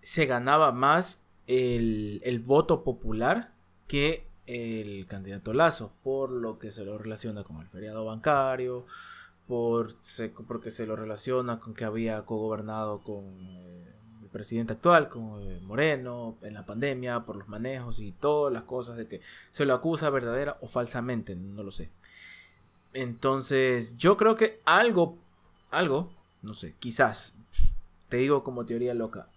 se 0.00 0.26
ganaba 0.26 0.72
más 0.72 1.24
el, 1.46 2.42
voto 2.44 2.84
popular 2.84 3.52
que 3.88 4.26
el 4.46 5.06
candidato 5.06 5.52
Lazo, 5.52 5.92
por 6.02 6.30
lo 6.30 6.58
que 6.58 6.70
se 6.70 6.84
lo 6.84 6.98
relaciona 6.98 7.44
con 7.44 7.60
el 7.60 7.68
feriado 7.68 8.04
bancario, 8.04 8.86
por, 9.46 9.94
porque 10.46 10.70
se 10.70 10.86
lo 10.86 10.96
relaciona 10.96 11.60
con 11.60 11.74
que 11.74 11.84
había 11.84 12.22
cogobernado 12.22 13.00
con 13.02 13.24
eh, 13.40 13.92
el 14.22 14.28
presidente 14.28 14.74
actual, 14.74 15.08
con 15.08 15.42
eh, 15.42 15.60
Moreno, 15.62 16.36
en 16.42 16.54
la 16.54 16.66
pandemia, 16.66 17.20
por 17.20 17.36
los 17.36 17.48
manejos 17.48 18.00
y 18.00 18.12
todas 18.12 18.52
las 18.52 18.64
cosas 18.64 18.96
de 18.96 19.06
que 19.06 19.20
se 19.50 19.64
lo 19.64 19.74
acusa 19.74 20.10
verdadera 20.10 20.58
o 20.60 20.68
falsamente, 20.68 21.36
no 21.36 21.62
lo 21.62 21.70
sé. 21.70 21.90
Entonces, 22.94 23.96
yo 23.96 24.16
creo 24.16 24.34
que 24.34 24.60
algo, 24.64 25.18
algo, 25.72 26.12
no 26.42 26.54
sé, 26.54 26.76
quizás, 26.78 27.34
te 28.08 28.18
digo 28.18 28.44
como 28.44 28.66
teoría 28.66 28.94
loca, 28.94 29.28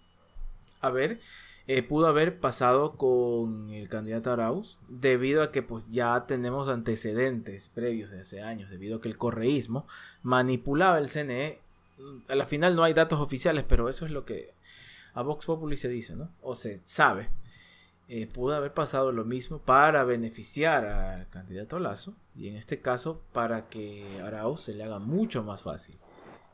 a 0.80 0.90
ver, 0.90 1.18
eh, 1.66 1.82
pudo 1.82 2.06
haber 2.06 2.38
pasado 2.38 2.96
con 2.96 3.70
el 3.70 3.88
candidato 3.88 4.30
Arauz, 4.30 4.78
debido 4.88 5.42
a 5.42 5.50
que 5.50 5.62
pues 5.62 5.88
ya 5.88 6.26
tenemos 6.26 6.68
antecedentes 6.68 7.68
previos 7.68 8.10
de 8.10 8.20
hace 8.20 8.40
años, 8.40 8.70
debido 8.70 8.98
a 8.98 9.00
que 9.00 9.08
el 9.08 9.18
correísmo 9.18 9.86
manipulaba 10.22 10.98
el 10.98 11.08
CNE. 11.08 11.58
A 12.28 12.36
la 12.36 12.46
final 12.46 12.76
no 12.76 12.84
hay 12.84 12.92
datos 12.92 13.18
oficiales, 13.18 13.64
pero 13.66 13.88
eso 13.88 14.04
es 14.04 14.12
lo 14.12 14.24
que 14.24 14.54
a 15.14 15.22
Vox 15.22 15.46
Populi 15.46 15.76
se 15.76 15.88
dice, 15.88 16.14
¿no? 16.14 16.30
O 16.42 16.54
se 16.54 16.82
sabe. 16.84 17.30
Eh, 18.08 18.28
pudo 18.28 18.54
haber 18.54 18.72
pasado 18.72 19.10
lo 19.10 19.24
mismo 19.24 19.58
para 19.58 20.04
beneficiar 20.04 20.86
al 20.86 21.28
candidato 21.30 21.80
Lazo 21.80 22.14
y 22.36 22.46
en 22.46 22.54
este 22.54 22.80
caso 22.80 23.22
para 23.32 23.68
que 23.68 24.20
Arauz 24.22 24.60
se 24.60 24.74
le 24.74 24.84
haga 24.84 25.00
mucho 25.00 25.42
más 25.42 25.64
fácil 25.64 25.98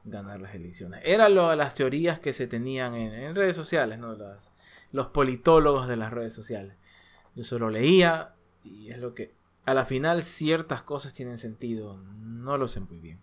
ganar 0.05 0.41
las 0.41 0.55
elecciones. 0.55 1.01
Era 1.05 1.29
lo, 1.29 1.55
las 1.55 1.75
teorías 1.75 2.19
que 2.19 2.33
se 2.33 2.47
tenían 2.47 2.95
en, 2.95 3.13
en 3.13 3.35
redes 3.35 3.57
sociales, 3.57 3.99
¿no? 3.99 4.15
Las, 4.15 4.53
los 4.93 5.09
politólogos 5.09 5.89
de 5.89 5.97
las 5.97 6.13
redes 6.13 6.33
sociales. 6.33 6.77
Yo 7.35 7.45
solo 7.45 7.71
leía 7.71 8.35
y 8.65 8.91
es 8.91 8.99
lo 8.99 9.15
que 9.15 9.33
a 9.65 9.75
la 9.75 9.85
final 9.85 10.23
ciertas 10.23 10.83
cosas 10.83 11.15
tienen 11.15 11.39
sentido, 11.39 11.97
no 11.97 12.59
lo 12.59 12.69
sé 12.69 12.81
muy 12.81 12.99
bien. 12.99 13.21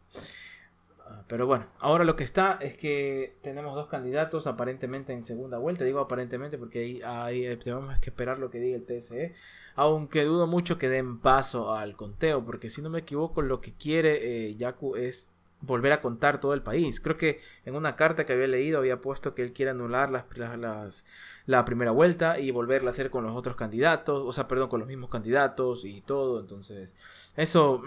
Ah, 1.06 1.24
pero 1.28 1.48
bueno, 1.48 1.66
ahora 1.80 2.04
lo 2.04 2.16
que 2.16 2.24
está 2.24 2.58
es 2.62 2.78
que 2.78 3.36
tenemos 3.42 3.76
dos 3.76 3.88
candidatos 3.88 4.48
aparentemente 4.48 5.12
en 5.14 5.24
segunda 5.24 5.58
vuelta. 5.58 5.84
Digo 5.84 6.00
aparentemente 6.00 6.58
porque 6.58 7.02
ahí, 7.04 7.46
eh, 7.46 7.58
tenemos 7.58 8.00
que 8.00 8.10
esperar 8.10 8.40
lo 8.40 8.50
que 8.50 8.60
diga 8.60 8.78
el 8.78 8.86
TSE. 8.86 9.36
Aunque 9.76 10.24
dudo 10.24 10.48
mucho 10.48 10.78
que 10.78 10.90
den 10.90 11.20
paso 11.20 11.74
al 11.74 11.96
conteo. 11.96 12.46
Porque 12.46 12.70
si 12.70 12.82
no 12.82 12.90
me 12.90 13.00
equivoco, 13.00 13.42
lo 13.42 13.60
que 13.60 13.74
quiere 13.74 14.50
eh, 14.50 14.56
Yaku 14.56 14.96
es 14.96 15.32
volver 15.62 15.92
a 15.92 16.02
contar 16.02 16.40
todo 16.40 16.54
el 16.54 16.62
país. 16.62 17.00
Creo 17.00 17.18
que 17.18 17.40
en 17.66 17.76
una 17.76 17.96
carta 17.96 18.26
que 18.26 18.34
había 18.34 18.48
leído 18.48 18.80
había 18.80 19.02
puesto 19.02 19.36
que 19.36 19.44
él 19.44 19.54
quiere 19.54 19.72
anular 19.72 20.10
las, 20.10 20.26
las, 20.58 21.06
la 21.46 21.66
primera 21.66 21.92
vuelta 21.92 22.40
y 22.40 22.52
volverla 22.52 22.90
a 22.90 22.94
hacer 22.94 23.10
con 23.10 23.24
los 23.24 23.36
otros 23.36 23.56
candidatos, 23.56 24.24
o 24.26 24.32
sea, 24.32 24.48
perdón, 24.48 24.70
con 24.70 24.80
los 24.80 24.88
mismos 24.88 25.10
candidatos 25.10 25.86
y 25.86 26.02
todo. 26.02 26.40
Entonces, 26.40 26.96
eso, 27.36 27.82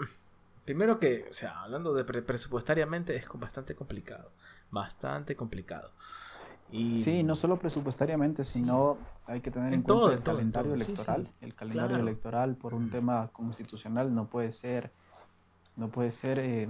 primero 0.65 0.99
que, 0.99 1.27
o 1.29 1.33
sea, 1.33 1.61
hablando 1.61 1.93
de 1.93 2.03
presupuestariamente 2.03 3.15
es 3.15 3.25
bastante 3.33 3.75
complicado, 3.75 4.31
bastante 4.69 5.35
complicado. 5.35 5.91
Y... 6.71 7.01
Sí, 7.01 7.23
no 7.23 7.35
solo 7.35 7.57
presupuestariamente, 7.57 8.43
sino 8.43 8.97
hay 9.27 9.41
que 9.41 9.51
tener 9.51 9.73
en, 9.73 9.83
cuenta 9.83 10.13
el 10.13 10.23
calendario 10.23 10.73
electoral. 10.73 11.31
El 11.41 11.53
calendario 11.53 11.97
electoral 11.97 12.55
por 12.55 12.73
un 12.73 12.89
tema 12.89 13.27
constitucional 13.31 14.13
no 14.13 14.25
puede 14.25 14.51
ser, 14.51 14.91
no 15.75 15.89
puede 15.89 16.11
ser 16.11 16.39
eh, 16.39 16.67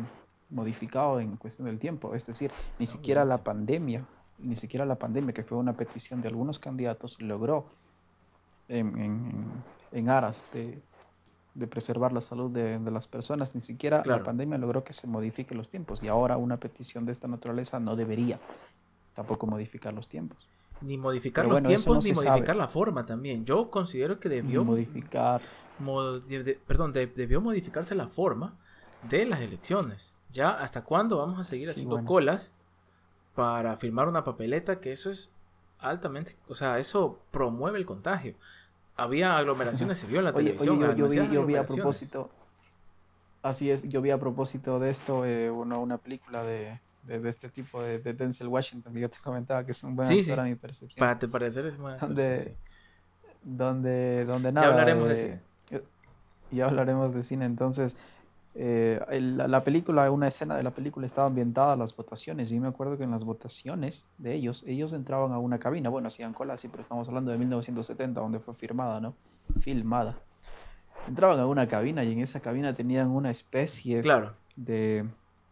modificado 0.54 1.20
en 1.20 1.36
cuestión 1.38 1.66
del 1.68 1.80
tiempo. 1.80 2.14
Es 2.16 2.26
decir, 2.26 2.52
ni 2.80 2.86
siquiera 2.86 3.26
la 3.26 3.44
pandemia, 3.44 4.06
ni 4.40 4.56
siquiera 4.56 4.86
la 4.86 4.96
pandemia, 4.96 5.34
que 5.34 5.44
fue 5.44 5.58
una 5.58 5.76
petición 5.76 6.22
de 6.22 6.30
algunos 6.30 6.60
candidatos, 6.60 7.22
logró 7.22 7.66
en, 8.68 10.10
aras 10.10 10.48
de, 10.54 10.82
preservar 11.68 12.12
la 12.12 12.22
salud 12.22 12.52
de, 12.52 12.80
las 12.92 13.08
personas, 13.08 13.56
ni 13.56 13.62
siquiera 13.62 14.04
la 14.06 14.24
pandemia 14.24 14.58
logró 14.58 14.84
que 14.84 14.94
se 14.94 15.08
modifiquen 15.08 15.58
los 15.58 15.70
tiempos. 15.70 16.04
Y 16.04 16.08
ahora 16.08 16.38
una 16.38 16.58
petición 16.58 17.06
de 17.06 17.12
esta 17.12 17.28
naturaleza 17.28 17.80
no 17.80 17.96
debería 17.96 18.40
tampoco 19.14 19.48
modificar 19.48 19.94
los 19.94 20.08
tiempos. 20.08 20.48
Ni 20.82 20.98
modificar 20.98 21.46
los 21.46 21.62
tiempos, 21.62 22.04
ni 22.04 22.14
modificar 22.14 22.56
la 22.56 22.68
forma 22.68 23.06
también. 23.06 23.46
Yo 23.46 23.70
considero 23.70 24.20
que 24.20 24.28
debió 24.28 24.66
modificar. 24.66 25.42
perdón, 26.68 26.92
debió 26.94 27.40
modificarse 27.40 27.96
la 27.96 28.08
forma 28.08 28.58
de 29.10 29.26
las 29.26 29.42
elecciones. 29.42 30.14
Ya, 30.34 30.50
¿hasta 30.50 30.84
cuándo 30.84 31.18
vamos 31.18 31.40
a 31.40 31.44
seguir 31.44 31.70
haciendo 31.70 32.04
colas 32.04 32.54
para 33.36 33.78
firmar 33.78 34.08
una 34.08 34.24
papeleta? 34.24 34.80
Que 34.80 34.92
eso 34.92 35.12
es 35.12 35.30
altamente, 35.80 36.36
o 36.48 36.56
sea, 36.56 36.80
eso 36.80 37.20
promueve 37.30 37.78
el 37.78 37.86
contagio. 37.86 38.34
Había 38.96 39.38
aglomeraciones, 39.38 40.00
se 40.00 40.08
vio 40.08 40.20
en 40.20 40.26
la 40.26 40.34
televisión. 40.34 40.80
yo, 40.96 41.46
vi, 41.46 41.56
a 41.56 41.64
propósito, 41.66 42.32
así 43.44 43.70
es, 43.70 43.88
yo 43.88 44.02
vi 44.02 44.10
a 44.10 44.20
propósito 44.20 44.80
de 44.80 44.90
esto 44.90 45.24
eh, 45.24 45.52
una, 45.52 45.98
película 46.00 46.44
de, 46.44 46.80
este 47.08 47.50
tipo 47.50 47.84
de, 47.84 48.00
Denzel 48.00 48.48
Washington 48.48 48.92
que 48.92 49.02
yo 49.02 49.10
te 49.12 49.20
comentaba 49.20 49.64
que 49.64 49.72
es 49.72 49.84
un 49.84 49.96
buen 49.96 50.12
actor 50.12 50.40
a 50.40 50.44
mi 50.46 50.56
percepción. 50.56 51.00
Para 51.00 51.20
te 51.20 51.28
parecer 51.28 51.68
es 51.68 51.78
buen 51.78 51.96
donde, 52.00 52.56
donde, 53.44 54.26
donde 54.26 54.52
nada. 54.52 54.66
Ya 54.66 54.72
hablaremos 54.72 55.10
de 55.10 55.16
cine. 55.16 55.84
Ya 56.52 56.66
hablaremos 56.66 57.14
de 57.14 57.24
cine, 57.24 57.46
entonces 57.46 57.96
eh, 58.56 59.00
la, 59.20 59.64
película, 59.64 60.10
una 60.12 60.28
escena 60.28 60.56
de 60.56 60.64
la 60.64 60.72
película 60.72 61.06
estaba 61.06 61.28
ambientada 61.28 61.74
a 61.74 61.76
las 61.76 61.96
votaciones. 61.96 62.52
Y 62.52 62.60
me 62.60 62.68
acuerdo 62.68 62.98
que 62.98 63.04
en 63.04 63.12
las 63.12 63.24
votaciones 63.24 64.06
de 64.18 64.34
ellos, 64.36 64.64
ellos 64.68 64.94
entraban 64.94 65.32
a 65.32 65.40
una 65.40 65.60
cabina. 65.60 65.90
Bueno, 65.90 66.08
hacían 66.08 66.34
cola, 66.34 66.58
sí, 66.58 66.68
pero 66.68 66.82
estamos 66.82 67.08
hablando 67.08 67.32
de 67.32 67.38
1970, 67.38 68.22
donde 68.22 68.40
fue 68.40 68.54
firmada, 68.54 69.00
¿no? 69.00 69.16
Filmada. 69.60 70.18
Entraban 71.08 71.40
a 71.40 71.48
una 71.48 71.68
cabina 71.68 72.04
y 72.04 72.14
en 72.14 72.20
esa 72.20 72.40
cabina 72.40 72.74
tenían 72.74 73.10
una 73.10 73.30
especie 73.30 74.02
claro. 74.02 74.34
de, 74.56 75.06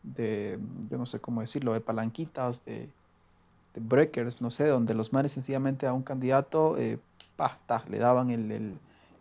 de, 0.04 0.60
yo 0.90 0.98
no 0.98 1.06
sé 1.06 1.20
cómo 1.20 1.42
decirlo, 1.42 1.74
de 1.74 1.82
palanquitas, 1.82 2.64
de, 2.64 2.90
breakers, 3.76 4.42
no 4.42 4.50
sé, 4.50 4.68
donde 4.68 4.94
los 4.94 5.12
manes 5.12 5.32
sencillamente 5.32 5.88
a 5.88 5.94
un 5.94 6.04
candidato, 6.04 6.78
eh, 6.78 7.00
le 7.90 7.98
daban 8.00 8.30
el, 8.30 8.52
el, 8.52 8.78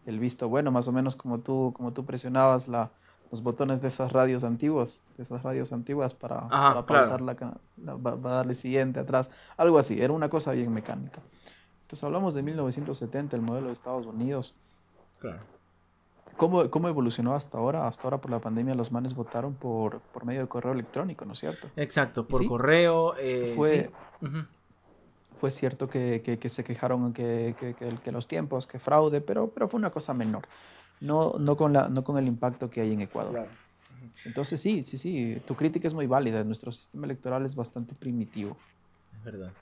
el, 0.07 0.19
visto 0.19 0.49
bueno, 0.49 0.71
más 0.71 0.87
o 0.89 0.93
menos 0.93 1.17
como 1.17 1.39
tú, 1.39 1.73
como 1.75 1.93
tú 1.93 2.05
presionabas 2.05 2.69
la 2.69 2.91
los 3.31 3.43
botones 3.43 3.81
de 3.81 3.89
esas 3.89 4.13
radios 4.13 4.43
antiguas, 4.43 5.03
de 5.17 5.23
esas 5.23 5.43
radios 5.43 5.73
antiguas 5.73 6.15
para, 6.15 6.49
para 6.49 6.85
pausar 6.85 7.21
la, 7.21 7.37
darle 8.17 8.55
siguiente, 8.55 9.01
atrás, 9.01 9.31
algo 9.57 9.79
así, 9.79 10.01
era 10.01 10.13
una 10.13 10.29
cosa 10.29 10.53
bien 10.53 10.73
mecánica. 10.73 11.21
Entonces 11.83 12.05
hablamos 12.05 12.35
de 12.35 12.43
1970, 12.43 13.37
el 13.37 13.43
modelo 13.43 13.69
de 13.69 13.73
Estados 13.73 14.07
Unidos. 14.07 14.55
Claro. 15.21 15.39
¿Cómo, 16.37 16.71
¿Cómo, 16.71 16.89
evolucionó 16.89 17.35
hasta 17.35 17.59
ahora? 17.59 17.87
Hasta 17.87 18.05
ahora 18.05 18.19
por 18.19 18.31
la 18.31 18.39
pandemia 18.41 18.75
los 18.75 18.91
manes 18.91 19.15
votaron 19.15 19.55
por, 19.55 20.01
por 20.01 20.25
medio 20.25 20.41
de 20.41 20.49
correo 20.49 20.73
electrónico, 20.73 21.25
¿no 21.25 21.35
es 21.35 21.41
cierto? 21.41 21.69
Exacto, 21.77 22.27
por 22.27 22.47
correo. 22.47 23.15
Eh, 23.19 23.53
fue, 23.55 23.91
fue 25.37 25.51
cierto 25.51 25.89
que, 25.89 26.23
que, 26.23 26.49
se 26.49 26.65
quejaron 26.65 27.13
que, 27.13 27.55
que, 28.03 28.13
los 28.13 28.27
tiempos, 28.27 28.67
que 28.67 28.79
fraude, 28.79 29.21
pero, 29.21 29.49
pero 29.49 29.69
fue 29.69 29.79
una 29.79 29.91
cosa 29.91 30.15
menor 30.15 30.45
no, 31.01 31.35
no, 31.39 31.57
con, 31.57 31.73
la, 31.73 31.89
no 31.89 32.05
con 32.05 32.19
el 32.19 32.27
impacto 32.27 32.71
que 32.71 32.81
hay 32.81 32.93
en 32.93 33.01
Ecuador. 33.01 33.49
Entonces 34.25 34.61
sí, 34.61 34.85
sí, 34.85 34.97
sí, 34.97 35.41
tu 35.47 35.55
crítica 35.55 35.87
es 35.87 35.95
muy 35.95 36.07
válida. 36.07 36.45
Nuestro 36.45 36.73
sistema 36.73 37.07
electoral 37.07 37.45
es 37.45 37.55
bastante 37.55 37.95
primitivo. 37.95 38.57
Es 39.17 39.25
verdad. 39.25 39.53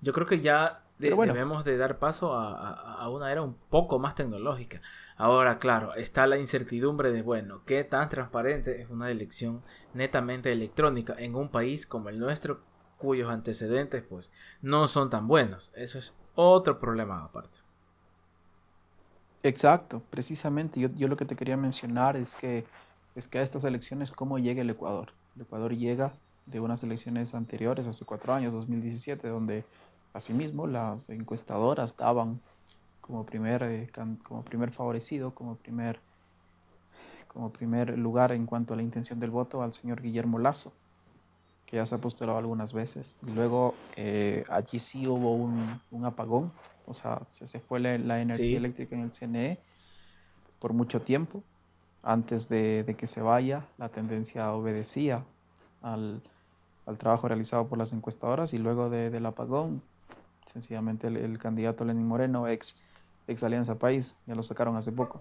Yo 0.00 0.12
creo 0.12 0.26
que 0.26 0.40
ya 0.40 0.82
debemos 0.98 1.64
de 1.64 1.76
dar 1.76 1.98
paso 1.98 2.34
a, 2.36 3.08
una 3.08 3.30
era 3.30 3.42
un 3.42 3.54
poco 3.54 3.98
más 3.98 4.14
tecnológica. 4.14 4.80
Ahora, 5.16 5.58
claro, 5.58 5.94
está 5.94 6.26
la 6.26 6.38
incertidumbre 6.38 7.12
de, 7.12 7.22
bueno, 7.22 7.62
qué 7.64 7.84
tan 7.84 8.08
transparente 8.08 8.80
es 8.80 8.90
una 8.90 9.10
elección 9.10 9.62
netamente 9.94 10.52
electrónica 10.52 11.14
en 11.18 11.34
un 11.34 11.48
país 11.48 11.86
como 11.86 12.08
el 12.08 12.18
nuestro, 12.18 12.60
cuyos 12.98 13.30
antecedentes 13.30 14.02
pues 14.02 14.32
no 14.60 14.86
son 14.86 15.10
tan 15.10 15.26
buenos. 15.28 15.72
Eso 15.74 15.98
es 15.98 16.14
otro 16.34 16.78
problema 16.78 17.24
aparte. 17.24 17.58
Exacto, 19.44 20.02
precisamente. 20.10 20.80
Yo, 20.80 20.88
yo, 20.94 21.08
lo 21.08 21.16
que 21.16 21.24
te 21.24 21.34
quería 21.36 21.56
mencionar 21.56 22.16
es 22.16 22.36
que, 22.36 22.64
es 23.16 23.26
que 23.26 23.38
a 23.38 23.42
estas 23.42 23.64
elecciones, 23.64 24.12
¿cómo 24.12 24.38
llega 24.38 24.62
el 24.62 24.70
Ecuador? 24.70 25.12
El 25.34 25.42
Ecuador 25.42 25.76
llega 25.76 26.12
de 26.46 26.60
unas 26.60 26.82
elecciones 26.84 27.34
anteriores, 27.34 27.86
hace 27.86 28.04
cuatro 28.04 28.32
años, 28.34 28.54
2017, 28.54 29.28
donde 29.28 29.64
asimismo 30.12 30.66
las 30.66 31.08
encuestadoras 31.08 31.96
daban 31.96 32.40
como 33.00 33.26
primer, 33.26 33.62
eh, 33.64 33.90
como 34.22 34.44
primer 34.44 34.70
favorecido, 34.70 35.34
como 35.34 35.56
primer, 35.56 36.00
como 37.26 37.52
primer 37.52 37.98
lugar 37.98 38.30
en 38.32 38.46
cuanto 38.46 38.74
a 38.74 38.76
la 38.76 38.82
intención 38.82 39.18
del 39.18 39.30
voto 39.30 39.62
al 39.62 39.72
señor 39.72 40.02
Guillermo 40.02 40.38
Lazo, 40.38 40.72
que 41.66 41.76
ya 41.76 41.86
se 41.86 41.96
ha 41.96 41.98
postulado 41.98 42.38
algunas 42.38 42.72
veces. 42.72 43.18
Y 43.22 43.32
luego 43.32 43.74
eh, 43.96 44.44
allí 44.48 44.78
sí 44.78 45.06
hubo 45.08 45.34
un, 45.34 45.80
un 45.90 46.04
apagón 46.04 46.52
o 46.86 46.94
sea, 46.94 47.22
se, 47.28 47.60
fue 47.60 47.80
la, 47.80 48.20
energía 48.20 48.56
eléctrica 48.56 48.94
en 48.94 49.02
el 49.02 49.10
CNE 49.10 49.58
por 50.58 50.72
mucho 50.72 51.00
tiempo. 51.02 51.42
Antes 52.02 52.48
de, 52.48 52.94
que 52.98 53.06
se 53.06 53.20
vaya, 53.20 53.66
la 53.78 53.88
tendencia 53.88 54.52
obedecía 54.52 55.24
al, 55.82 56.22
trabajo 56.98 57.28
realizado 57.28 57.68
por 57.68 57.78
las 57.78 57.92
encuestadoras 57.92 58.54
y 58.54 58.58
luego 58.58 58.90
del 58.90 59.24
apagón, 59.26 59.82
sencillamente 60.46 61.06
el, 61.06 61.38
candidato 61.38 61.84
Lenín 61.84 62.06
Moreno, 62.06 62.48
ex, 62.48 62.76
ex 63.28 63.42
Alianza 63.42 63.78
País, 63.78 64.16
ya 64.26 64.34
lo 64.34 64.42
sacaron 64.42 64.76
hace 64.76 64.92
poco. 64.92 65.20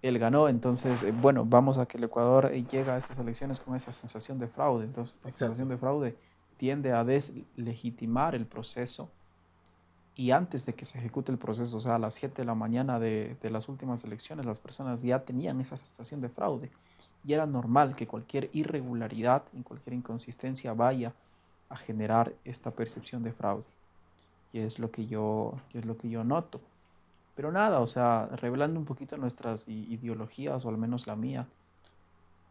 Él 0.00 0.18
ganó, 0.18 0.48
entonces, 0.48 1.04
eh, 1.04 1.12
bueno, 1.12 1.44
vamos 1.44 1.78
a 1.78 1.86
que 1.86 1.96
el 1.96 2.04
Ecuador 2.04 2.50
llega 2.50 2.94
a 2.94 2.98
estas 2.98 3.18
elecciones 3.18 3.60
con 3.60 3.76
esa 3.76 3.92
sensación 3.92 4.38
de 4.40 4.48
fraude. 4.48 4.84
Entonces, 4.84 5.18
esta 5.18 5.30
sensación 5.30 5.68
de 5.68 5.76
fraude 5.76 6.16
tiende 6.56 6.92
a 6.92 7.04
deslegitimar 7.04 8.34
el 8.34 8.46
proceso 8.46 9.10
y 10.14 10.30
antes 10.30 10.66
de 10.66 10.74
que 10.74 10.84
se 10.84 10.98
ejecute 10.98 11.32
el 11.32 11.38
proceso, 11.38 11.76
o 11.78 11.80
sea, 11.80 11.94
a 11.94 11.98
las 11.98 12.14
7 12.14 12.42
de 12.42 12.44
la 12.44 12.54
mañana 12.54 12.98
de, 12.98 13.36
las 13.44 13.68
últimas 13.68 14.04
elecciones, 14.04 14.44
las 14.44 14.60
personas 14.60 15.02
ya 15.02 15.24
tenían 15.24 15.60
esa 15.60 15.76
sensación 15.76 16.20
de 16.20 16.28
fraude 16.28 16.70
y 17.24 17.32
era 17.32 17.46
normal 17.46 17.96
que 17.96 18.06
cualquier 18.06 18.50
irregularidad 18.52 19.44
y 19.54 19.62
cualquier 19.62 19.94
inconsistencia 19.94 20.74
vaya 20.74 21.14
a 21.70 21.76
generar 21.76 22.34
esta 22.44 22.72
percepción 22.72 23.22
de 23.22 23.32
fraude. 23.32 23.66
Y 24.52 24.60
es 24.60 24.78
lo 24.78 24.90
que 24.90 25.06
yo, 25.06 25.54
es 25.72 25.86
lo 25.86 25.96
que 25.96 26.10
yo 26.10 26.24
noto. 26.24 26.60
Pero 27.34 27.50
nada, 27.50 27.80
o 27.80 27.86
sea, 27.86 28.26
revelando 28.36 28.78
un 28.78 28.84
poquito 28.84 29.16
nuestras 29.16 29.66
ideologías, 29.66 30.66
o 30.66 30.68
al 30.68 30.76
menos 30.76 31.06
la 31.06 31.16
mía, 31.16 31.46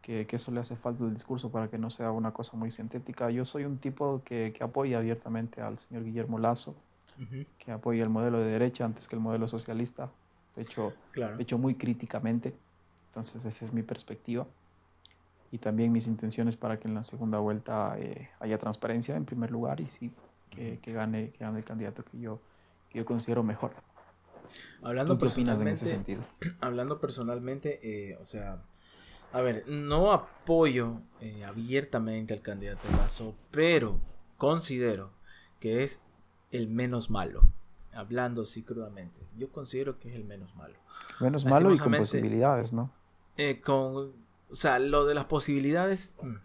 que, 0.00 0.26
eso 0.28 0.50
le 0.50 0.58
hace 0.58 0.74
falta 0.74 1.04
el 1.04 1.14
discurso 1.14 1.50
para 1.50 1.68
que 1.68 1.78
no 1.78 1.90
sea 1.90 2.10
una 2.10 2.32
cosa 2.32 2.56
muy 2.56 2.72
sintética. 2.72 3.30
Yo 3.30 3.44
soy 3.44 3.64
un 3.64 3.78
tipo 3.78 4.20
que, 4.24 4.52
que 4.52 4.64
apoya 4.64 4.98
abiertamente 4.98 5.60
al 5.60 5.78
señor 5.78 6.02
Guillermo 6.02 6.40
Lazo 6.40 6.74
que 7.58 7.72
apoya 7.72 8.02
el 8.02 8.08
modelo 8.08 8.40
de 8.40 8.46
derecha 8.46 8.84
antes 8.84 9.06
que 9.06 9.16
el 9.16 9.22
modelo 9.22 9.46
socialista, 9.46 10.10
de 10.56 10.62
hecho, 10.62 10.92
de 11.14 11.42
hecho 11.42 11.58
muy 11.58 11.74
críticamente. 11.74 12.54
Entonces 13.08 13.44
esa 13.44 13.64
es 13.64 13.72
mi 13.72 13.82
perspectiva. 13.82 14.46
Y 15.50 15.58
también 15.58 15.92
mis 15.92 16.06
intenciones 16.06 16.56
para 16.56 16.78
que 16.78 16.88
en 16.88 16.94
la 16.94 17.02
segunda 17.02 17.38
vuelta 17.38 17.96
eh, 17.98 18.30
haya 18.40 18.56
transparencia 18.56 19.16
en 19.16 19.26
primer 19.26 19.50
lugar 19.50 19.80
y 19.80 19.86
sí 19.86 20.10
que, 20.50 20.92
gane, 20.92 21.30
que 21.30 21.44
gane 21.44 21.58
el 21.58 21.64
candidato 21.64 22.04
que 22.04 22.18
yo, 22.18 22.40
que 22.90 22.98
yo 22.98 23.04
considero 23.04 23.42
mejor. 23.42 23.72
Hablando 24.82 25.18
¿Qué 25.18 25.26
opinas 25.26 25.60
en 25.60 25.68
ese 25.68 25.86
sentido? 25.86 26.22
Hablando 26.60 27.00
personalmente, 27.00 27.80
eh, 27.82 28.16
o 28.16 28.26
sea, 28.26 28.62
a 29.32 29.40
ver, 29.40 29.64
no 29.66 30.12
apoyo 30.12 31.00
eh, 31.20 31.44
abiertamente 31.44 32.34
al 32.34 32.42
candidato 32.42 32.80
Lazo, 32.96 33.34
pero 33.50 33.98
considero 34.36 35.10
que 35.60 35.84
es 35.84 36.02
el 36.52 36.68
menos 36.68 37.10
malo. 37.10 37.42
Hablando 37.92 38.42
así 38.42 38.62
crudamente. 38.62 39.20
Yo 39.36 39.50
considero 39.50 39.98
que 39.98 40.08
es 40.08 40.14
el 40.14 40.24
menos 40.24 40.54
malo. 40.54 40.74
Menos 41.20 41.44
malo 41.44 41.74
y 41.74 41.78
con 41.78 41.92
posibilidades, 41.92 42.72
¿no? 42.72 42.90
Eh, 43.36 43.60
con. 43.60 44.12
O 44.50 44.54
sea, 44.54 44.78
lo 44.78 45.04
de 45.04 45.14
las 45.14 45.26
posibilidades. 45.26 46.14
Mm, 46.22 46.36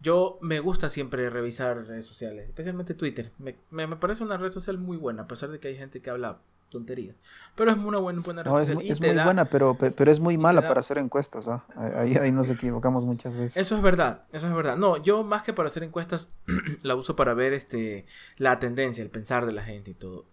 Yo 0.00 0.38
me 0.42 0.60
gusta 0.60 0.88
siempre 0.88 1.30
revisar 1.30 1.86
redes 1.86 2.06
sociales, 2.06 2.48
especialmente 2.48 2.94
Twitter. 2.94 3.30
Me, 3.38 3.56
me, 3.70 3.96
parece 3.96 4.24
una 4.24 4.36
red 4.36 4.50
social 4.50 4.76
muy 4.76 4.96
buena, 4.96 5.22
a 5.22 5.28
pesar 5.28 5.50
de 5.50 5.60
que 5.60 5.68
hay 5.68 5.76
gente 5.76 6.02
que 6.02 6.10
habla 6.10 6.40
tonterías. 6.72 7.20
Pero 7.54 7.70
es 7.70 7.76
una 7.76 7.98
buena, 7.98 8.22
buena. 8.22 8.42
Es, 8.60 9.00
muy 9.00 9.14
buena, 9.22 9.44
pero, 9.44 9.76
pero 9.76 10.10
es 10.10 10.18
muy 10.18 10.38
mala 10.38 10.62
para 10.62 10.80
hacer 10.80 10.98
encuestas. 10.98 11.46
¿ah? 11.48 11.64
Ahí, 11.76 12.16
ahí 12.16 12.32
nos 12.32 12.50
equivocamos 12.50 13.04
muchas 13.04 13.36
veces. 13.36 13.56
Eso 13.56 13.76
es 13.76 13.82
verdad, 13.82 14.24
eso 14.32 14.48
es 14.48 14.54
verdad. 14.54 14.76
No, 14.76 14.96
yo 14.96 15.22
más 15.22 15.42
que 15.42 15.52
para 15.52 15.68
hacer 15.68 15.84
encuestas, 15.84 16.30
la 16.82 16.96
uso 16.96 17.14
para 17.14 17.34
ver 17.34 17.52
este, 17.52 18.06
la 18.36 18.58
tendencia, 18.58 19.04
el 19.04 19.10
pensar 19.10 19.46
de 19.46 19.52
la 19.52 19.62
gente 19.62 19.92
y 19.92 19.94
todo. 19.94 20.26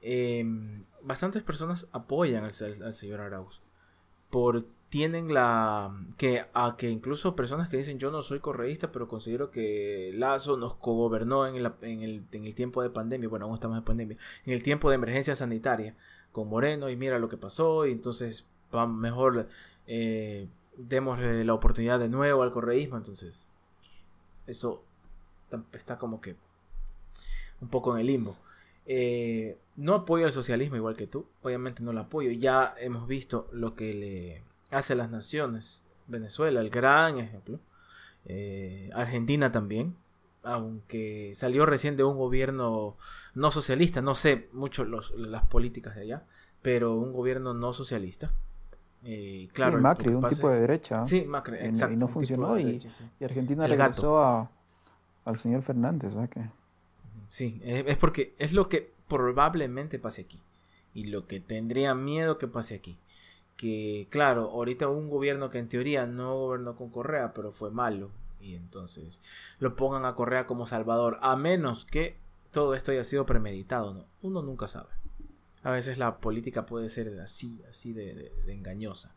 Em, 0.00 0.84
bastantes 1.02 1.42
personas 1.42 1.88
apoyan 1.92 2.44
al, 2.44 2.52
al 2.82 2.94
señor 2.94 3.20
Arauz. 3.20 3.60
Por 4.30 4.66
tienen 4.88 5.34
la 5.34 5.94
que 6.16 6.46
a 6.54 6.76
que 6.76 6.90
incluso 6.90 7.36
personas 7.36 7.68
que 7.68 7.76
dicen 7.76 7.98
yo 7.98 8.10
no 8.10 8.22
soy 8.22 8.40
correísta 8.40 8.90
pero 8.90 9.06
considero 9.06 9.50
que 9.50 10.12
Lazo 10.14 10.56
nos 10.56 10.74
cogobernó 10.74 11.46
en, 11.46 11.56
en, 11.56 12.02
el, 12.02 12.24
en 12.32 12.44
el 12.46 12.54
tiempo 12.54 12.82
de 12.82 12.90
pandemia 12.90 13.28
bueno 13.28 13.44
aún 13.44 13.54
estamos 13.54 13.76
en 13.76 13.84
pandemia 13.84 14.16
en 14.46 14.52
el 14.52 14.62
tiempo 14.62 14.88
de 14.88 14.94
emergencia 14.94 15.36
sanitaria 15.36 15.94
con 16.32 16.48
Moreno 16.48 16.88
y 16.88 16.96
mira 16.96 17.18
lo 17.18 17.28
que 17.28 17.36
pasó 17.36 17.86
y 17.86 17.92
entonces 17.92 18.48
mejor 18.88 19.48
eh, 19.86 20.48
démosle 20.76 21.44
la 21.44 21.54
oportunidad 21.54 21.98
de 21.98 22.08
nuevo 22.08 22.42
al 22.42 22.52
correísmo 22.52 22.96
entonces 22.96 23.46
eso 24.46 24.82
está 25.72 25.98
como 25.98 26.20
que 26.20 26.36
un 27.60 27.68
poco 27.68 27.94
en 27.94 28.00
el 28.00 28.06
limbo. 28.06 28.36
Eh, 28.86 29.58
no 29.76 29.94
apoyo 29.94 30.24
al 30.24 30.32
socialismo 30.32 30.76
igual 30.76 30.96
que 30.96 31.06
tú 31.06 31.26
obviamente 31.42 31.82
no 31.82 31.92
lo 31.92 32.00
apoyo. 32.00 32.30
Ya 32.30 32.74
hemos 32.78 33.06
visto 33.06 33.48
lo 33.52 33.74
que 33.74 33.94
le 33.94 34.42
hacia 34.70 34.96
las 34.96 35.10
naciones. 35.10 35.82
Venezuela, 36.06 36.60
el 36.60 36.70
gran 36.70 37.18
ejemplo. 37.18 37.60
Eh, 38.24 38.90
Argentina 38.94 39.52
también, 39.52 39.96
aunque 40.42 41.32
salió 41.34 41.66
recién 41.66 41.96
de 41.96 42.04
un 42.04 42.16
gobierno 42.16 42.96
no 43.34 43.50
socialista, 43.50 44.00
no 44.00 44.14
sé 44.14 44.48
mucho 44.52 44.84
las 44.84 45.46
políticas 45.46 45.94
de 45.94 46.02
allá, 46.02 46.24
pero 46.62 46.96
un 46.96 47.12
gobierno 47.12 47.54
no 47.54 47.72
socialista. 47.72 48.32
Eh, 49.04 49.48
claro, 49.52 49.80
Macri, 49.80 50.12
un 50.12 50.26
tipo 50.28 50.50
de 50.50 50.60
derecha. 50.60 51.06
Sí, 51.06 51.24
Macri, 51.24 51.56
exacto. 51.60 51.94
Y 51.94 51.96
no 51.96 52.08
funcionó 52.08 52.58
y, 52.58 52.80
Argentina 53.22 53.66
regresó 53.66 54.18
a, 54.18 54.50
al 55.24 55.36
señor 55.38 55.62
Fernández. 55.62 56.16
Sí, 57.28 57.60
es 57.62 57.96
porque 57.96 58.34
es 58.38 58.52
lo 58.52 58.68
que 58.68 58.92
probablemente 59.06 59.98
pase 59.98 60.22
aquí 60.22 60.42
y 60.94 61.04
lo 61.04 61.26
que 61.26 61.40
tendría 61.40 61.94
miedo 61.94 62.38
que 62.38 62.48
pase 62.48 62.74
aquí 62.74 62.98
que, 63.58 64.06
claro, 64.08 64.50
ahorita 64.52 64.88
un 64.88 65.10
gobierno 65.10 65.50
que 65.50 65.58
en 65.58 65.68
teoría 65.68 66.06
no 66.06 66.38
gobernó 66.38 66.76
con 66.76 66.90
Correa, 66.90 67.34
pero 67.34 67.50
fue 67.50 67.72
malo, 67.72 68.10
y 68.40 68.54
entonces 68.54 69.20
lo 69.58 69.74
pongan 69.74 70.04
a 70.04 70.14
Correa 70.14 70.46
como 70.46 70.64
salvador, 70.64 71.18
a 71.22 71.36
menos 71.36 71.84
que 71.84 72.16
todo 72.52 72.74
esto 72.74 72.92
haya 72.92 73.02
sido 73.02 73.26
premeditado, 73.26 73.92
¿no? 73.92 74.06
Uno 74.22 74.42
nunca 74.42 74.68
sabe. 74.68 74.90
A 75.64 75.72
veces 75.72 75.98
la 75.98 76.18
política 76.18 76.66
puede 76.66 76.88
ser 76.88 77.18
así, 77.20 77.60
así 77.68 77.92
de, 77.92 78.32
engañosa. 78.46 79.12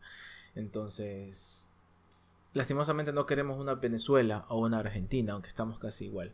Entonces, 0.56 1.80
lastimosamente 2.52 3.12
no 3.12 3.26
queremos 3.26 3.60
una 3.60 3.76
Venezuela 3.76 4.44
o 4.48 4.58
una 4.58 4.80
Argentina, 4.80 5.34
aunque 5.34 5.48
estamos 5.48 5.78
casi 5.78 6.06
igual. 6.06 6.32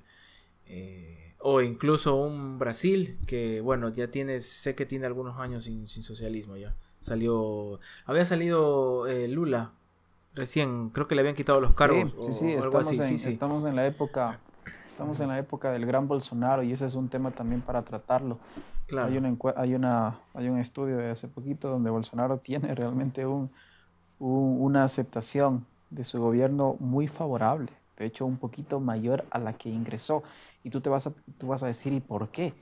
Eh, 0.64 1.34
o 1.40 1.60
incluso 1.60 2.16
un 2.16 2.58
Brasil, 2.58 3.18
que 3.26 3.60
bueno, 3.60 3.90
ya 3.90 4.10
tiene, 4.10 4.40
sé 4.40 4.74
que 4.74 4.86
tiene 4.86 5.04
algunos 5.04 5.38
años 5.38 5.64
sin 5.64 5.86
socialismo 5.86 6.56
ya. 6.56 6.74
Salió. 7.00 7.80
Había 8.06 8.24
salido 8.24 9.06
eh, 9.06 9.28
Lula 9.28 9.72
recién, 10.34 10.90
creo 10.90 11.08
que 11.08 11.14
le 11.14 11.20
habían 11.20 11.34
quitado 11.34 11.60
los 11.60 11.72
cargos. 11.74 12.14
Sí, 12.20 12.32
sí, 12.32 12.52
estamos, 12.52 12.92
en, 12.92 13.14
estamos 13.14 13.64
en 13.64 13.76
la 13.76 13.86
época. 13.86 14.40
Estamos 14.86 15.20
en 15.20 15.28
la 15.28 15.38
época 15.38 15.70
del 15.70 15.86
gran 15.86 16.08
Bolsonaro 16.08 16.62
y 16.62 16.72
ese 16.72 16.86
es 16.86 16.94
un 16.94 17.08
tema 17.08 17.30
también 17.30 17.60
para 17.60 17.82
tratarlo. 17.82 18.38
Hay, 18.96 19.16
una, 19.16 19.36
hay, 19.56 19.74
una, 19.74 20.18
hay 20.34 20.48
un 20.48 20.58
estudio 20.58 20.96
de 20.96 21.10
hace 21.10 21.28
poquito 21.28 21.68
donde 21.68 21.90
Bolsonaro 21.90 22.38
tiene 22.42 22.74
realmente 22.74 23.26
un, 23.26 23.50
una 24.18 24.84
aceptación 24.84 25.66
de 25.90 26.04
su 26.04 26.20
gobierno 26.20 26.76
muy 26.80 27.06
favorable, 27.06 27.70
de 27.96 28.06
hecho 28.06 28.26
un 28.26 28.36
poquito 28.36 28.80
mayor 28.80 29.24
a 29.30 29.38
la 29.38 29.52
que 29.52 29.68
ingresó. 29.68 30.22
Y 30.64 30.70
tú 30.70 30.80
te 30.80 30.90
vas 30.90 31.06
a, 31.06 31.12
tú 31.38 31.48
vas 31.48 31.62
a 31.62 31.66
decir, 31.66 31.92
¿y 31.92 32.00
por 32.00 32.28
qué? 32.30 32.54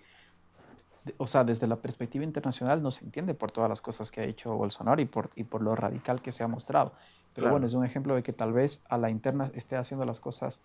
O 1.19 1.27
sea, 1.27 1.45
desde 1.45 1.67
la 1.67 1.77
perspectiva 1.77 2.25
internacional 2.25 2.83
no 2.83 2.91
se 2.91 3.05
entiende 3.05 3.35
por 3.35 3.53
todas 3.53 3.69
las 3.69 3.81
cosas 3.81 4.11
que 4.11 4.21
ha 4.21 4.25
hecho 4.25 4.55
Bolsonaro 4.55 5.01
y 5.01 5.07
por, 5.07 5.31
y 5.37 5.45
por 5.45 5.63
lo 5.63 5.75
radical 5.75 6.21
que 6.21 6.33
se 6.33 6.43
ha 6.43 6.49
mostrado. 6.49 6.93
Pero 7.35 7.51
bueno, 7.51 7.67
es 7.67 7.75
un 7.75 7.85
ejemplo 7.85 8.15
de 8.15 8.23
que 8.23 8.33
tal 8.33 8.53
vez 8.53 8.81
a 8.89 8.97
la 8.97 9.11
interna 9.11 9.51
esté 9.55 9.77
haciendo 9.77 10.07
las 10.07 10.21
cosas 10.21 10.63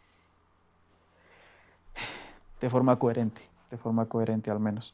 de 2.61 2.69
forma 2.69 2.97
coherente, 2.97 3.41
de 3.69 3.77
forma 3.77 4.05
coherente 4.05 4.51
al 4.51 4.59
menos. 4.59 4.93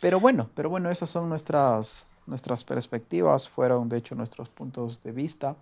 Pero 0.00 0.20
bueno, 0.20 0.50
pero 0.54 0.68
bueno, 0.68 0.90
esas 0.90 1.08
son 1.08 1.28
nuestras, 1.28 2.06
nuestras 2.26 2.64
perspectivas, 2.64 3.48
fueron 3.48 3.88
de 3.88 3.96
hecho 3.96 4.14
nuestros 4.14 4.48
puntos 4.50 5.02
de 5.02 5.12
vista 5.12 5.56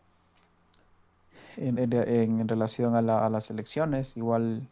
en, 1.57 1.79
en, 1.79 2.49
relación 2.49 2.97
a, 2.97 3.03
la, 3.03 3.25
a, 3.25 3.31
las 3.31 3.51
elecciones. 3.51 4.16
Igual, 4.16 4.66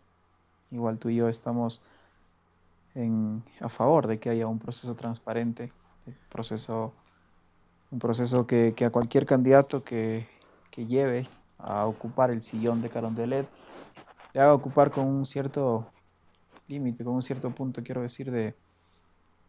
igual 0.70 0.98
tú 0.98 1.10
y 1.10 1.16
yo 1.16 1.28
estamos 1.28 1.80
a 3.60 3.68
favor 3.68 4.06
de 4.06 4.18
que 4.18 4.30
haya 4.30 4.46
un 4.46 4.58
proceso 4.58 4.94
transparente, 4.94 5.72
un 6.06 6.14
proceso, 6.30 6.94
un 7.90 7.98
proceso 7.98 8.46
que, 8.46 8.74
a 8.84 8.90
cualquier 8.90 9.26
candidato 9.26 9.84
que, 9.84 10.26
lleve 10.76 11.26
a 11.56 11.86
ocupar 11.86 12.30
el 12.30 12.42
sillón 12.42 12.82
de 12.82 12.90
Carondelet 12.90 13.48
le 14.34 14.42
haga 14.42 14.52
ocupar 14.52 14.90
con 14.90 15.06
un 15.06 15.24
cierto 15.24 15.86
límite, 16.68 17.02
con 17.02 17.14
un 17.14 17.22
cierto 17.22 17.50
punto, 17.50 17.82
quiero 17.82 18.02
decir, 18.02 18.30
de, 18.30 18.54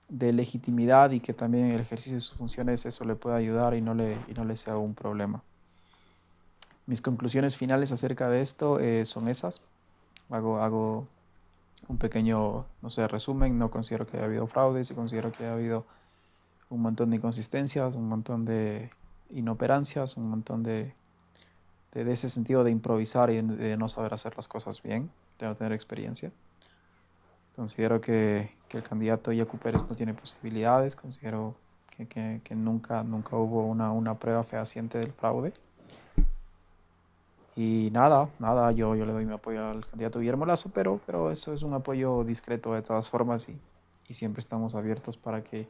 de 0.07 0.31
legitimidad 0.31 1.12
y 1.12 1.19
que 1.19 1.33
también 1.33 1.71
el 1.73 1.81
ejercicio 1.81 2.13
de 2.13 2.21
sus 2.21 2.38
funciones 2.38 2.86
eso 2.86 3.03
le 3.03 3.15
pueda 3.15 3.36
ayudar 3.36 3.73
y 3.73 3.81
no 3.81 3.93
le, 3.93 4.17
y 4.29 4.33
no 4.33 4.45
le 4.45 4.55
sea 4.55 4.77
un 4.77 4.93
problema. 4.93 5.43
Mis 6.86 7.01
conclusiones 7.01 7.57
finales 7.57 7.91
acerca 7.91 8.29
de 8.29 8.41
esto 8.41 8.79
eh, 8.79 9.03
son 9.03 9.27
esas. 9.27 9.62
Hago, 10.29 10.60
hago 10.60 11.05
un 11.87 11.97
pequeño, 11.97 12.65
no 12.81 12.89
sé, 12.89 13.07
resumen. 13.07 13.57
No 13.57 13.69
considero 13.69 14.05
que 14.07 14.17
haya 14.17 14.25
habido 14.25 14.47
fraudes 14.47 14.91
considero 14.91 15.31
que 15.31 15.43
haya 15.43 15.53
habido 15.53 15.85
un 16.69 16.81
montón 16.81 17.09
de 17.09 17.17
inconsistencias, 17.17 17.95
un 17.95 18.09
montón 18.09 18.45
de 18.45 18.89
inoperancias, 19.29 20.17
un 20.17 20.29
montón 20.29 20.63
de, 20.63 20.93
de, 21.93 22.11
ese 22.11 22.29
sentido 22.29 22.63
de 22.63 22.71
improvisar 22.71 23.29
y 23.29 23.41
de 23.41 23.77
no 23.77 23.89
saber 23.89 24.13
hacer 24.13 24.35
las 24.35 24.47
cosas 24.47 24.81
bien, 24.81 25.09
de 25.39 25.47
no 25.47 25.55
tener 25.55 25.73
experiencia. 25.73 26.31
Considero 27.55 28.01
que, 28.01 28.51
que 28.67 28.77
el 28.77 28.83
candidato 28.83 29.31
Pérez 29.61 29.87
no 29.89 29.95
tiene 29.95 30.13
posibilidades, 30.13 30.95
considero 30.95 31.55
que, 31.95 32.07
que, 32.07 32.41
que 32.43 32.55
nunca, 32.55 33.03
nunca 33.03 33.35
hubo 33.35 33.65
una, 33.65 33.91
una 33.91 34.15
prueba 34.15 34.43
fehaciente 34.43 34.99
del 34.99 35.11
fraude. 35.11 35.53
Y 37.57 37.89
nada, 37.91 38.29
nada, 38.37 38.71
yo, 38.71 38.95
yo 38.95 39.07
le 39.07 39.13
doy 39.13 39.25
mi 39.25 39.33
apoyo 39.33 39.65
al 39.65 39.83
candidato 39.83 40.19
Guillermo 40.19 40.45
Lazo, 40.45 40.69
pero, 40.71 41.01
pero 41.07 41.31
eso 41.31 41.53
es 41.53 41.63
un 41.63 41.73
apoyo 41.73 42.23
discreto 42.23 42.71
de 42.71 42.83
todas 42.83 43.09
formas 43.09 43.49
y, 43.49 43.57
y 44.07 44.13
siempre 44.13 44.41
estamos 44.41 44.75
abiertos 44.75 45.17
para 45.17 45.43
que 45.43 45.57
de 45.57 45.67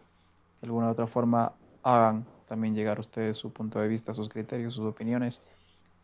alguna 0.64 0.88
u 0.88 0.92
otra 0.92 1.08
forma 1.08 1.54
hagan 1.84 2.26
también 2.46 2.76
llegar 2.76 2.98
a 2.98 3.00
ustedes 3.00 3.38
su 3.38 3.54
punto 3.54 3.80
de 3.80 3.88
vista, 3.88 4.14
sus 4.14 4.28
criterios, 4.28 4.74
sus 4.74 4.84
opiniones 4.86 5.42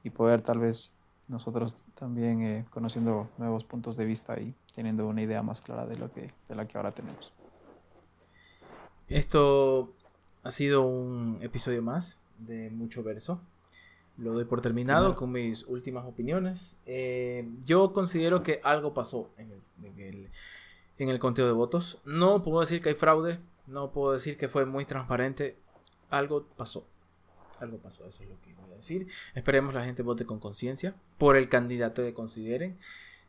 y 0.06 0.10
poder 0.10 0.42
tal 0.42 0.60
vez 0.60 0.96
nosotros 1.28 1.84
también 1.96 2.42
eh, 2.44 2.66
conociendo 2.70 3.28
nuevos 3.38 3.66
puntos 3.66 3.98
de 3.98 4.06
vista 4.06 4.40
y 4.40 4.54
teniendo 4.74 5.06
una 5.06 5.22
idea 5.22 5.44
más 5.44 5.62
clara 5.62 5.86
de 5.86 5.98
lo 5.98 6.10
que 6.14 6.28
de 6.48 6.56
la 6.56 6.66
que 6.66 6.78
ahora 6.78 6.94
tenemos. 6.94 7.34
Esto 9.10 9.92
ha 10.44 10.52
sido 10.52 10.84
un 10.84 11.40
episodio 11.42 11.82
más 11.82 12.22
de 12.38 12.70
mucho 12.70 13.04
verso. 13.04 13.42
Lo 14.18 14.34
doy 14.34 14.46
por 14.46 14.62
terminado 14.62 15.16
con 15.16 15.32
mis 15.32 15.64
últimas 15.64 16.06
opiniones. 16.06 16.80
Eh, 16.86 17.50
yo 17.66 17.94
considero 17.94 18.44
que 18.44 18.60
algo 18.64 18.94
pasó 18.94 19.32
en 19.38 19.52
el, 19.52 20.30
en, 20.98 21.10
el, 21.10 21.20
conteo 21.20 21.48
de 21.48 21.52
votos. 21.52 22.00
No 22.06 22.44
puedo 22.44 22.60
decir 22.60 22.82
que 22.82 22.90
hay 22.90 22.96
fraude. 22.96 23.40
No 23.66 23.92
puedo 23.92 24.14
decir 24.14 24.38
que 24.38 24.50
fue 24.50 24.66
muy 24.66 24.86
transparente. 24.86 25.58
Algo 26.12 26.46
pasó. 26.56 26.86
Algo 27.60 27.78
pasó, 27.78 28.06
eso 28.06 28.24
es 28.24 28.30
lo 28.30 28.40
que 28.42 28.54
voy 28.54 28.72
a 28.74 28.76
decir. 28.76 29.08
Esperemos 29.34 29.74
la 29.74 29.84
gente 29.84 30.04
vote 30.04 30.26
con 30.26 30.40
conciencia 30.40 30.94
por 31.18 31.36
el 31.36 31.50
candidato 31.50 32.04
que 32.04 32.14
consideren. 32.14 32.78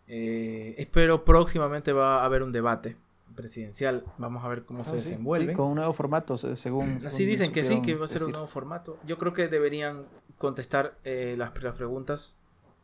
Eh, 0.06 0.74
espero 0.76 1.24
próximamente 1.24 1.92
va 1.92 2.20
a 2.20 2.24
haber 2.26 2.42
un 2.42 2.52
debate 2.52 2.96
presidencial. 3.34 4.04
Vamos 4.18 4.44
a 4.44 4.48
ver 4.48 4.64
cómo 4.64 4.80
ah, 4.82 4.84
se 4.84 4.96
desenvuelve. 4.96 5.52
con 5.52 5.68
un 5.68 5.76
nuevo 5.76 5.92
formato, 5.92 6.36
según. 6.36 6.96
Así 6.96 7.24
dicen 7.24 7.52
que 7.52 7.64
sí, 7.64 7.80
que 7.82 7.94
va 7.94 8.04
a 8.04 8.08
ser 8.08 8.24
un 8.24 8.32
nuevo 8.32 8.46
formato. 8.46 8.98
Yo 9.06 9.18
creo 9.18 9.32
que 9.32 9.48
deberían 9.48 10.06
contestar 10.38 10.98
eh, 11.04 11.34
las, 11.38 11.50
preguntas 11.50 12.34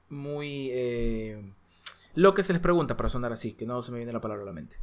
muy. 0.09 0.69
Eh, 0.73 1.53
lo 2.15 2.35
que 2.35 2.43
se 2.43 2.53
les 2.53 2.61
pregunta, 2.61 2.97
para 2.97 3.09
sonar 3.09 3.33
así, 3.33 3.53
que 3.53 3.67
no 3.67 3.83
se 3.83 3.93
me 3.93 3.99
viene 3.99 4.13
la 4.13 4.21
palabra 4.21 4.43
a 4.43 4.47
la 4.47 4.53
mente. 4.53 4.77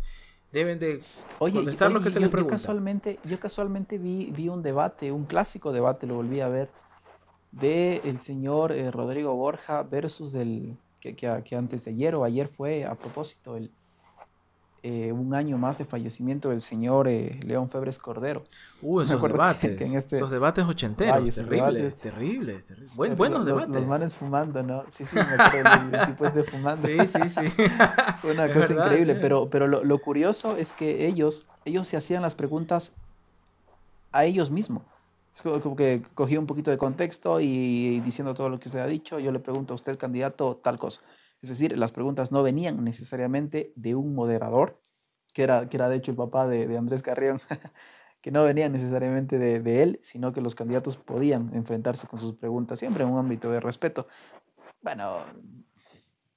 Deben 0.52 0.80
de 0.80 1.04
contestar 1.38 1.92
lo 1.92 2.02
que 2.02 2.10
se 2.10 2.20
les 2.20 2.30
pregunta. 2.30 2.56
Yo 2.56 2.62
casualmente, 2.62 3.20
yo 3.26 3.40
casualmente 3.40 3.98
vi, 3.98 4.32
vi 4.32 4.48
un 4.48 4.64
debate, 4.64 5.12
un 5.12 5.26
clásico 5.26 5.74
debate, 5.74 6.08
lo 6.08 6.16
volví 6.16 6.40
a 6.40 6.48
ver, 6.48 6.70
de 7.52 8.02
el 8.06 8.22
señor 8.22 8.72
eh, 8.72 8.90
Rodrigo 8.92 9.36
Borja 9.36 9.84
versus 9.84 10.36
el, 10.36 10.78
que, 11.02 11.16
que, 11.16 11.56
antes 11.56 11.84
de 11.84 11.92
ayer 11.92 12.16
o 12.16 12.24
ayer 12.24 12.48
fue 12.48 12.86
a 12.86 12.96
propósito 12.96 13.58
el, 13.58 13.72
eh, 14.90 15.12
un 15.12 15.36
año 15.36 15.58
más 15.58 15.80
de 15.80 15.84
fallecimiento 15.84 16.48
del 16.48 16.62
señor 16.62 17.10
eh, 17.10 17.38
León 17.44 17.70
Febres 17.70 18.00
Cordero. 18.00 18.46
Uh, 18.82 19.02
esos 19.02 19.22
debates. 19.22 19.82
Este 19.82 20.16
esos 20.16 20.32
debates 20.32 20.64
ochenteros. 20.64 21.36
terribles, 21.36 21.98
terribles, 21.98 22.68
buenos 22.96 23.46
debates. 23.46 23.76
Los, 23.76 23.86
manes 23.86 24.16
fumando, 24.16 24.64
¿no? 24.64 24.86
Sí, 24.88 25.04
sí, 25.04 25.18
me 25.18 25.24
acuerdo. 25.24 25.70
el, 25.92 26.06
tipo 26.08 26.30
de 26.30 26.44
fumando. 26.46 26.88
Sí, 26.88 27.06
sí, 27.06 27.28
sí. 27.28 27.42
Una 28.32 28.54
cosa 28.54 28.72
increíble. 28.72 29.16
Pero, 29.16 29.50
pero 29.50 29.68
lo, 29.68 29.84
lo, 29.84 29.98
curioso 30.00 30.56
es 30.56 30.72
que 30.72 31.06
ellos, 31.06 31.48
ellos 31.66 31.86
se 31.86 31.98
hacían 31.98 32.22
las 32.22 32.36
preguntas 32.36 32.94
a 34.14 34.24
ellos 34.24 34.52
mismos. 34.52 34.84
Es 35.36 35.42
como 35.42 35.76
que 35.76 36.02
cogí 36.16 36.38
un 36.38 36.48
poquito 36.48 36.72
de 36.72 36.78
contexto 36.78 37.42
y 37.42 38.00
diciendo 38.00 38.34
todo 38.34 38.50
lo 38.50 38.58
que 38.58 38.70
usted 38.70 38.80
ha 38.80 38.88
dicho, 38.88 39.20
yo 39.20 39.34
le 39.34 39.40
pregunto 39.40 39.74
a 39.74 39.76
usted, 39.76 39.98
candidato, 39.98 40.56
tal 40.64 40.80
cosa. 40.80 41.02
Es 41.42 41.50
decir, 41.50 41.78
las 41.78 41.92
preguntas 41.92 42.32
no 42.32 42.44
venían 42.44 42.84
necesariamente 42.84 43.74
de 43.76 43.96
un 43.96 44.16
moderador, 44.16 44.82
que 45.34 45.44
era, 45.44 45.70
que 45.70 45.78
era 45.78 45.90
de 45.90 45.98
hecho 45.98 46.12
el 46.12 46.18
papá 46.18 46.48
de, 46.48 46.78
Andrés 46.78 47.04
Carrión, 47.04 47.40
que 48.22 48.32
no 48.32 48.44
venían 48.44 48.72
necesariamente 48.72 49.38
de, 49.38 49.84
él, 49.84 50.00
sino 50.02 50.34
que 50.34 50.42
los 50.42 50.56
candidatos 50.56 50.98
podían 50.98 51.54
enfrentarse 51.54 52.08
con 52.08 52.20
sus 52.20 52.34
preguntas, 52.34 52.80
siempre 52.80 53.04
en 53.04 53.12
un 53.12 53.20
ámbito 53.20 53.52
de 53.52 53.60
respeto. 53.60 54.08
Bueno, 54.82 55.26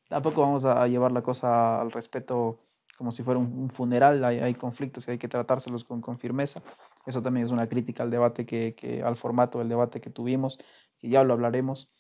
tampoco 0.09 0.43
vamos 0.43 0.65
a 0.65 0.87
llevar 0.87 1.13
la 1.13 1.23
cosa 1.23 1.81
al 1.81 1.93
respeto 1.93 2.61
como 3.01 3.11
si 3.11 3.23
fuera 3.23 3.41
un, 3.41 3.71
funeral, 3.71 4.23
hay, 4.23 4.53
conflictos 4.53 5.09
y 5.09 5.13
hay 5.13 5.19
que 5.19 5.27
tratárselos 5.27 5.85
con, 5.85 6.03
con, 6.03 6.19
firmeza. 6.19 6.63
Eso 7.07 7.23
también 7.23 7.47
es 7.47 7.51
una 7.51 7.67
crítica 7.67 8.03
al 8.03 8.11
debate 8.11 8.45
que, 8.45 8.75
que, 8.75 9.03
al 9.03 9.17
formato 9.17 9.59
del 9.59 9.71
debate 9.71 10.03
que 10.03 10.11
tuvimos, 10.11 10.59
que 10.99 11.09
ya 11.09 11.25
lo 11.25 11.33
hablaremos, 11.33 11.91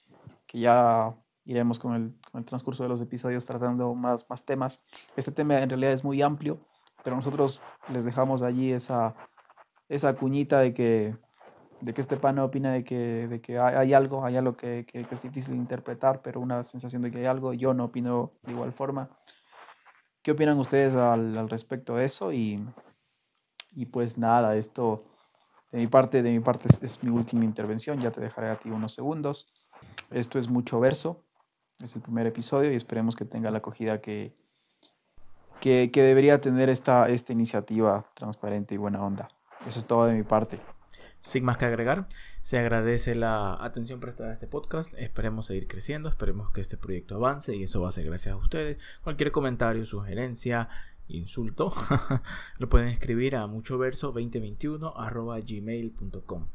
que 0.46 0.60
ya 0.60 1.16
iremos 1.50 1.80
con 1.80 1.94
el, 1.94 2.14
con 2.30 2.38
el, 2.38 2.44
transcurso 2.44 2.84
de 2.84 2.88
los 2.88 3.00
episodios 3.00 3.44
tratando 3.44 3.92
más, 3.96 4.24
más 4.30 4.44
temas. 4.44 4.84
Este 5.16 5.32
tema 5.32 5.58
en 5.58 5.68
realidad 5.68 5.92
es 5.92 6.04
muy 6.04 6.22
amplio, 6.22 6.60
pero 7.02 7.16
nosotros 7.16 7.60
les 7.92 8.04
dejamos 8.04 8.42
allí 8.42 8.72
esa, 8.72 9.16
esa 9.88 10.14
cuñita 10.14 10.60
de 10.60 10.72
que, 10.72 11.16
de 11.80 11.92
que 11.92 12.00
este 12.00 12.16
pana 12.16 12.44
opina 12.44 12.72
de 12.72 12.84
que, 12.84 13.26
de 13.26 13.40
que 13.40 13.58
hay, 13.58 13.92
algo, 13.94 14.24
hay 14.24 14.36
algo 14.36 14.56
que, 14.56 14.86
que, 14.86 15.04
es 15.10 15.22
difícil 15.22 15.54
de 15.54 15.58
interpretar, 15.58 16.22
pero 16.22 16.38
una 16.38 16.62
sensación 16.62 17.02
de 17.02 17.10
que 17.10 17.18
hay 17.18 17.26
algo. 17.26 17.52
Yo 17.52 17.74
no 17.74 17.86
opino 17.86 18.32
de 18.44 18.52
igual 18.52 18.72
forma. 18.72 19.10
¿Qué 20.22 20.30
opinan 20.30 20.58
ustedes 20.58 20.94
al, 20.94 21.36
al 21.36 21.50
respecto 21.50 21.96
de 21.96 22.04
eso? 22.04 22.32
Y, 22.32 22.64
y, 23.72 23.86
pues 23.86 24.18
nada, 24.18 24.54
esto 24.54 25.02
de 25.72 25.78
mi 25.78 25.88
parte, 25.88 26.22
de 26.22 26.30
mi 26.30 26.40
parte 26.40 26.68
es, 26.68 26.80
es 26.80 27.02
mi 27.02 27.10
última 27.10 27.44
intervención. 27.44 28.00
Ya 28.00 28.12
te 28.12 28.20
dejaré 28.20 28.50
a 28.50 28.56
ti 28.56 28.70
unos 28.70 28.94
segundos. 28.94 29.52
Esto 30.10 30.38
es 30.38 30.48
mucho 30.48 30.78
verso. 30.78 31.24
Es 31.83 31.97
el 31.97 32.03
primer 32.03 32.27
episodio 32.27 32.73
y 32.73 32.77
esperemos 32.77 33.16
que 33.16 33.25
tenga 33.25 33.51
la 33.51 33.59
acogida 33.59 34.01
que, 34.01 34.35
que, 35.61 35.90
debería 35.95 36.40
tener 36.40 36.69
esta, 36.69 37.09
esta 37.09 37.33
iniciativa 37.33 38.07
transparente 38.14 38.75
y 38.75 38.79
buena 38.79 39.03
onda. 39.03 39.29
Eso 39.66 39.79
es 39.79 39.87
todo 39.87 40.07
de 40.07 40.14
mi 40.14 40.23
parte. 40.23 40.61
Sin 41.29 41.45
más 41.45 41.59
que 41.59 41.64
agregar, 41.64 42.09
se 42.43 42.59
agradece 42.59 43.14
la 43.14 43.55
atención 43.64 44.01
prestada 44.01 44.31
a 44.31 44.33
este 44.33 44.47
podcast. 44.47 44.93
Esperemos 44.95 45.47
seguir 45.47 45.69
creciendo, 45.69 46.09
esperemos 46.09 46.51
que 46.51 46.61
este 46.61 46.77
proyecto 46.77 47.14
avance 47.14 47.55
y 47.55 47.62
eso 47.62 47.81
va 47.81 47.88
a 47.88 47.93
ser 47.93 48.05
gracias 48.07 48.35
a 48.35 48.37
ustedes. 48.37 48.79
Cualquier 49.03 49.31
comentario, 49.31 49.87
sugerencia, 49.87 50.69
insulto, 51.09 51.73
lo 52.59 52.69
pueden 52.69 52.88
escribir 52.88 53.37
a 53.37 53.47
muchoverso2021 53.47 55.45
gmail.com. 55.47 56.49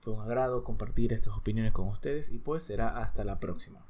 Fue 0.00 0.14
un 0.14 0.22
agrado 0.22 0.64
compartir 0.64 1.12
estas 1.12 1.36
opiniones 1.36 1.72
con 1.72 1.88
ustedes 1.88 2.30
y 2.30 2.38
pues 2.38 2.62
será 2.62 2.98
hasta 2.98 3.24
la 3.24 3.38
próxima. 3.38 3.89